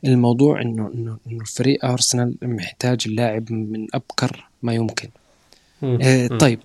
[0.06, 5.10] الموضوع إنه إنه إنه فريق أرسنال محتاج اللاعب من أبكر ما يمكن.
[6.40, 6.60] طيب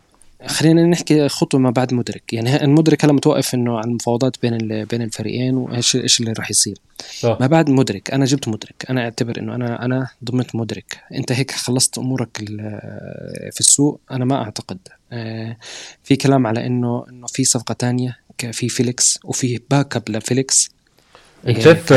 [0.47, 2.33] خلينا نحكي خطوة ما بعد مدرك.
[2.33, 6.79] يعني المدرك هلا متوقف إنه عن المفاوضات بين بين الفريقين وإيش إيش اللي راح يصير؟
[7.19, 7.37] صح.
[7.41, 8.11] ما بعد مدرك.
[8.11, 8.87] أنا جبت مدرك.
[8.91, 11.01] أنا أعتبر إنه أنا أنا ضمنت مدرك.
[11.14, 12.37] أنت هيك خلصت أمورك
[13.53, 14.01] في السوق.
[14.11, 14.79] أنا ما أعتقد.
[15.12, 15.57] آه،
[16.03, 18.19] في كلام على إنه إنه في صفقة تانية
[18.53, 20.71] في فيليكس وفي باك اب لفيليكس.
[21.49, 21.92] انت شايف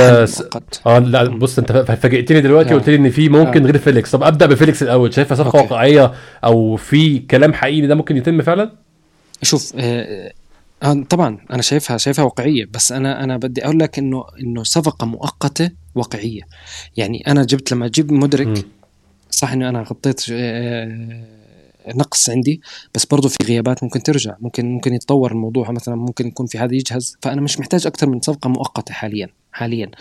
[0.87, 4.11] آه لا بص انت فاجئتني دلوقتي وقلت لي إن في ممكن غير فيليكس.
[4.11, 5.13] طب أبدأ بفيليكس الأول.
[5.13, 6.11] شايفها صفقة واقعية
[6.43, 8.71] أو في كلام حقيقي ده ممكن يتم فعلا؟
[9.43, 10.31] شوف آه
[10.83, 15.05] آه طبعا أنا شايفها شايفها واقعية بس أنا أنا بدي أقول لك إنه إنه صفقة
[15.05, 16.41] مؤقتة واقعية.
[16.97, 18.63] يعني أنا جبت لما أجيب مدرك م.
[19.31, 21.23] صح إنه أنا غطيت آه
[21.95, 22.61] نقص عندي
[22.95, 26.75] بس برضه في غيابات ممكن ترجع ممكن ممكن يتطور الموضوع مثلا ممكن يكون في هذا
[26.75, 29.27] يجهز فأنا مش محتاج أكثر من صفقة مؤقتة حاليا.
[29.51, 29.91] حاليا.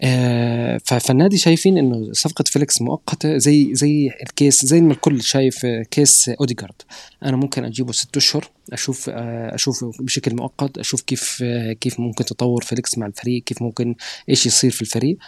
[0.00, 5.66] آه فالنادي شايفين إنه صفقة فيليكس مؤقتة زي زي ال case زي ما الكل شايف
[5.66, 6.82] case اوديجارد
[7.24, 12.24] أنا ممكن أجيبه ست أشهر أشوف آه اشوفه بشكل مؤقت أشوف كيف آه كيف ممكن
[12.24, 13.94] تطور فيليكس مع الفريق كيف ممكن
[14.28, 15.18] إيش يصير في الفريق.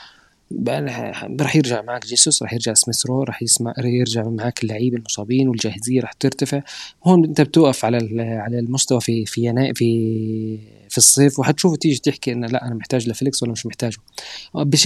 [1.41, 6.01] راح يرجع معك جيسوس راح يرجع سميث رو راح يسمع يرجع معك اللعيبة المصابين والجاهزية
[6.01, 6.63] راح ترتفع.
[7.05, 12.33] هون انت بتوقف على على المستوى في في يناير في في الصيف وحتشوف تيجي تحكي
[12.33, 13.97] إنه لا أنا محتاج لفيليكس ولا مش محتاجه.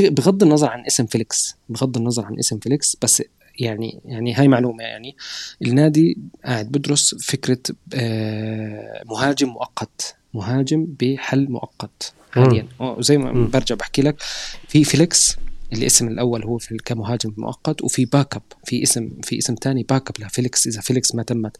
[0.00, 3.22] بغض النظر عن اسم فيليكس بغض النظر عن اسم فيليكس بس
[3.58, 5.16] يعني يعني هاي معلومة يعني.
[5.62, 7.58] النادي قاعد بدرس فكرة
[7.94, 12.66] آه، مهاجم مؤقت مهاجم بحل مؤقت حاليا.
[12.80, 14.22] وزي ما برجع بحكي لك
[14.68, 15.36] في فيليكس
[15.72, 20.66] الاسم الأول هو في كمهاجم مؤقت وفي backup في اسم في اسم ثاني backup لفيليكس
[20.66, 21.56] إذا فيليكس ما تمت.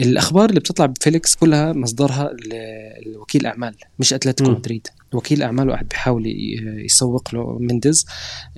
[0.00, 2.30] الأخبار اللي بتطلع بفيليكس كلها مصدرها
[3.06, 4.86] الوكيل أعمال مش أتلتيكو مدريد.
[5.12, 6.22] وكيل اعماله قاعد بيحاول
[6.84, 8.06] يسوق له مندز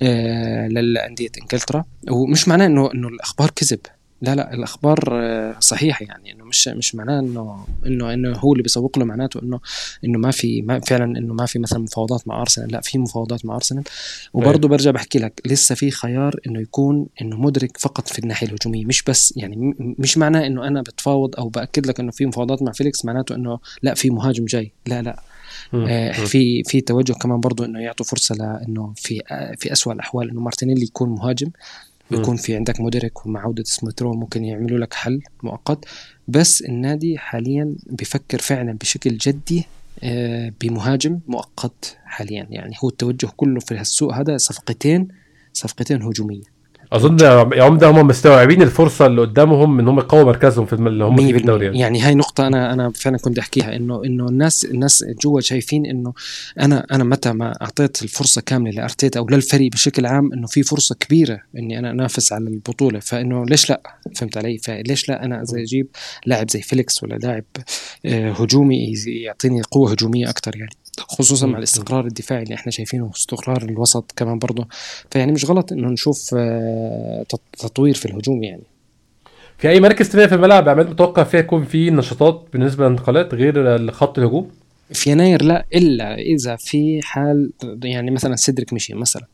[0.01, 1.85] آه للأندية إنجلترا.
[2.11, 3.79] ومش معناه إنه إنه الأخبار كذب.
[4.21, 8.63] لا لا الأخبار آه، صحيحة يعني إنه مش مش معناه إنه إنه إنه هو اللي
[8.63, 9.59] بيسوق له معناته إنه
[10.05, 13.45] إنه ما في ما فعلا إنه ما في مثلا مفاوضات مع أرسنال لا في مفاوضات
[13.45, 13.83] مع أرسنال.
[14.33, 18.85] وبرضه برجع بحكي لك لسه في خيار إنه يكون إنه مدرك فقط في الناحية الهجومية
[18.85, 22.71] مش بس يعني مش معناه إنه أنا بتفاوض أو بأكد لك إنه في مفاوضات مع
[22.71, 25.19] فيليكس معناته إنه لا في مهاجم جاي لا لا.
[25.73, 30.29] آه في في توجه كمان برضه إنه يعطوا فرصة لأنه في آه في اسوء الأحوال
[30.29, 31.51] إنه مارتينيلي يكون مهاجم.
[32.11, 35.85] يكون في عندك مدرك ومع عودة سموترو ممكن يعملوا لك حل مؤقت.
[36.27, 39.65] بس النادي حاليا بفكر فعلا بشكل جدي
[40.03, 42.47] آه، بمهاجم مؤقت حاليا.
[42.49, 45.07] يعني هو التوجه كله في السوق هذا صفقتين
[45.53, 46.56] صفقتين هجومية.
[46.93, 47.19] أظن
[47.55, 51.37] يا عمده هم مستوعبين الفرصة اللي قدامهم إن هم يقووا مركزهم في اللي هم في
[51.37, 51.79] الدوري يعني.
[51.79, 56.13] يعني هاي نقطة أنا أنا فعلا كنت أحكيها انه إنه الناس الناس جوا شايفين إنه
[56.59, 60.95] أنا أنا متى ما أعطيت الفرصة كاملة لأرتيتا أو للفريق بشكل عام إنه في فرصة
[60.99, 62.99] كبيرة إني أنا أنافس على البطولة.
[62.99, 63.81] فإنه ليش لا؟
[64.15, 65.87] فهمت علي؟ فليش لا أنا زي أجيب
[66.25, 67.43] لاعب زي فيليكس ولا لاعب
[68.05, 71.57] آه، هجومي يعطيني قوة هجومية أكثر يعني؟ خصوصا مع.
[71.57, 74.67] الاستقرار الدفاعي اللي إحنا شايفينه واستقرار الوسط كمان برضه.
[75.11, 78.63] فيعني مش غلط إنه نشوف آه، تط- تطوير في الهجوم يعني.
[79.57, 83.91] في أي مراكز تانية في الملعب عماد متوقع فيها يكون في نشاطات بالنسبة للانتقالات غير
[83.91, 84.51] خط الهجوم؟
[84.93, 87.51] في يناير لا إلا إذا في حال
[87.83, 89.25] يعني مثلا سيدريك مشي مثلا.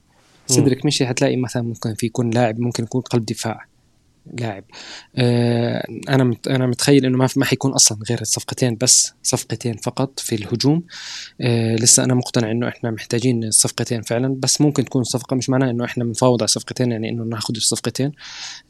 [0.48, 3.66] سيدريك مشي هتلاقي مثلا ممكن في يكون لاعب ممكن يكون قلب دفاع.
[4.40, 4.64] لاعب.
[5.16, 10.36] آه أنا أنا متخيل إنه ما ما حيكون أصلا غير الصفقتين بس صفقتين فقط في
[10.36, 10.84] الهجوم.
[11.42, 15.70] آه لسه أنا مقتنع إنه إحنا محتاجين الصفقتين فعلا بس ممكن تكون صفقة مش معناها
[15.70, 18.12] إنه إحنا بنفاوض على صفقتين يعني إنه ناخذ الصفقتين.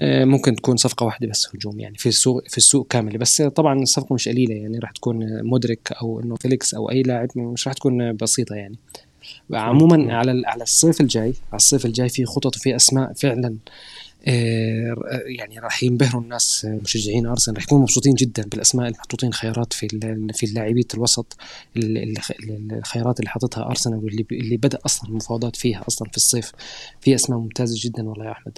[0.01, 3.17] آه ممكن تكون صفقة واحدة بس هجوم يعني في السوق في السوق كامل.
[3.17, 7.27] بس طبعا الصفقة مش قليلة يعني راح تكون مودريك أو إنه فيليكس أو أي لاعب
[7.35, 8.77] مش راح تكون بسيطة يعني.
[9.53, 13.71] عموما على على الصيف الجاي على الصيف الجاي في خطط وفي أسماء فعلا آه،
[15.37, 17.57] يعني راح ينبهروا الناس آه، مشجعين أرسنال.
[17.57, 19.87] راح يكونوا مبسوطين جدا بالأسماء المحطوطين خيارات في
[20.33, 21.37] في اللاعبيه الوسط
[21.77, 26.51] ال- ال- الخيارات اللي حاططها أرسنال واللي اللي بدأ أصلا المفاوضات فيها أصلا في الصيف.
[27.01, 28.57] في أسماء ممتازة جدا والله يا أحمد.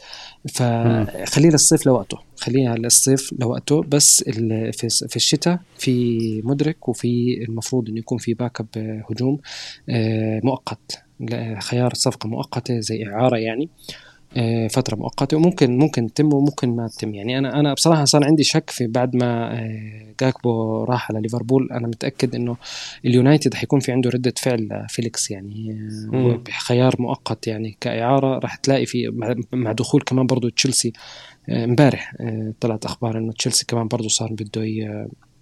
[0.54, 2.18] فخلينا الصيف لوقته.
[2.38, 3.82] خليها للصيف لوقته.
[3.82, 9.40] بس في في الشتاء في مودريك وفي المفروض إنه يكون في backup آه، هجوم
[9.90, 11.02] آه، مؤقت.
[11.60, 13.70] خيار صفقة مؤقتة زي إعارة يعني.
[13.90, 14.05] آه،
[14.70, 18.70] فترة مؤقتة وممكن ممكن تتم وممكن ما تتم يعني أنا أنا بصراحة صار عندي شك
[18.70, 22.58] في بعد ما آه، جاكبو راح على ليفربول أنا متأكد إنه
[23.06, 26.42] اليونايتد حيكون في عنده ردة فعل فيليكس يعني آه،.
[26.52, 29.10] خيار مؤقت يعني كإعارة راح تلاقي في
[29.54, 30.94] مع- دخول كمان برضو تشيلسي
[31.50, 34.64] آه، امبارح آه، طلعت أخبار إنه تشيلسي كمان برضو صار بده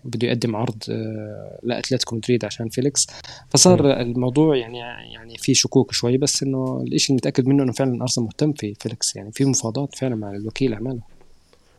[0.06, 3.08] بده يقدم عرض آه، لاتلتيكو مدريد عشان فيليكس
[3.50, 4.78] فصار الموضوع يعني
[5.14, 8.74] يعني في شكوك شوي بس إنه الشيء اللي متأكد منه إنه فعلا أرسنال مهتم في
[8.80, 11.14] فيليكس يعني في مفاوضات فعلا مع الوكيل أعماله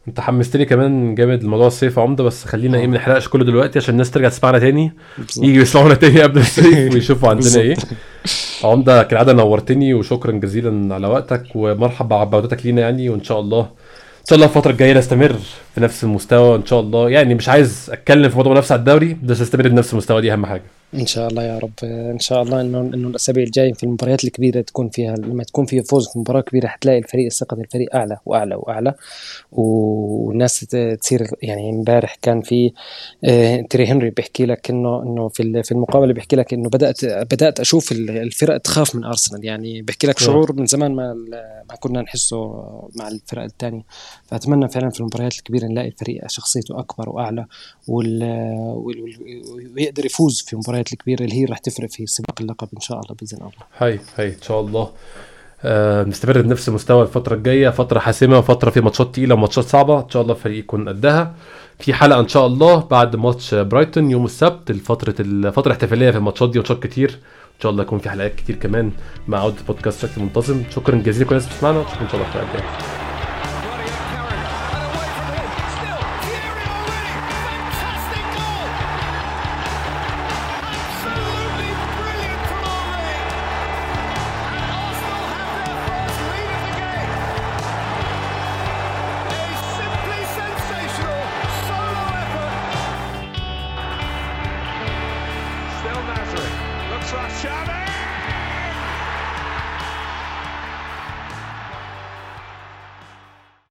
[0.08, 2.80] أنت حمستني كمان جامد الموضوع الصيف عمدة بس خلينا آه.
[2.80, 4.92] إيه ما نحرقش كله دلوقتي عشان الناس ترجع تسمعنا تاني.
[5.36, 7.76] يجوا يسمعونا تاني قبل الصيف ويشوفوا عندنا إيه.
[8.64, 14.26] عمدة كالعادة نورتني وشكرا جزيلا على وقتك ومرحبا بعودتك لينا يعني وإن شاء الله إن
[14.28, 15.36] شاء الله الفترة الجاية نستمر
[15.74, 17.10] في نفس المستوى إن شاء الله.
[17.10, 20.46] يعني مش عايز أتكلم في موضوع منافسة على الدوري بس نستمر بنفس المستوى دي أهم
[20.46, 20.62] حاجة.
[20.94, 21.70] إن شاء الله يا رب.
[21.84, 25.82] إن شاء الله إنه إنه الأسابيع الجاية في المباريات الكبيرة تكون فيها لما تكون في
[25.82, 28.94] فوز في مباراة كبيرة حتلاقي الفريق ثقه الفريق أعلى وأعلى وأعلى.
[29.52, 30.60] والناس
[31.00, 32.72] تصير يعني إمبارح كان في
[33.24, 37.60] آه، تيري هنري بيحكي لك إنه إنه في في المقابلة بيحكي لك إنه بدأت بدأت
[37.60, 39.44] أشوف ال- الفرق تخاف من أرسنال.
[39.44, 40.24] يعني بيحكي لك آه.
[40.24, 41.14] شعور من زمان ما
[41.70, 42.46] ما كنا نحسه
[42.96, 43.82] مع الفرق الثانية.
[44.26, 47.46] فأتمنى فعلا في المباريات الكبيرة نلاقي الفريق شخصيته أكبر وأعلى.
[49.76, 53.14] ويقدر يفوز في المباريات الكبيرة اللي هي راح تفرق في سباق اللقب إن شاء الله
[53.20, 53.52] بإذن الله.
[53.78, 54.90] هاي هاي إن شاء الله.
[55.66, 60.00] آه نستمر بنفس المستوى الفترة الجاية فترة حاسمة فترة في ماتشات تقيلة وماتشات صعبة.
[60.00, 61.34] إن شاء الله الفريق يكون قدها.
[61.78, 66.50] في حلقة إن شاء الله بعد ماتش برايتون يوم السبت الفترة الفترة احتفالية في الماتشات
[66.50, 67.10] دي ماتشات كتير.
[67.56, 68.92] إن شاء الله يكون في حلقات كتير كمان
[69.28, 70.62] مع عودة بودكاست بشكل منتظم.
[70.70, 73.03] شكرا جزيلا لكل الناس بتسمعنا اشوفكم إن شاء الله الحلقة الجاية.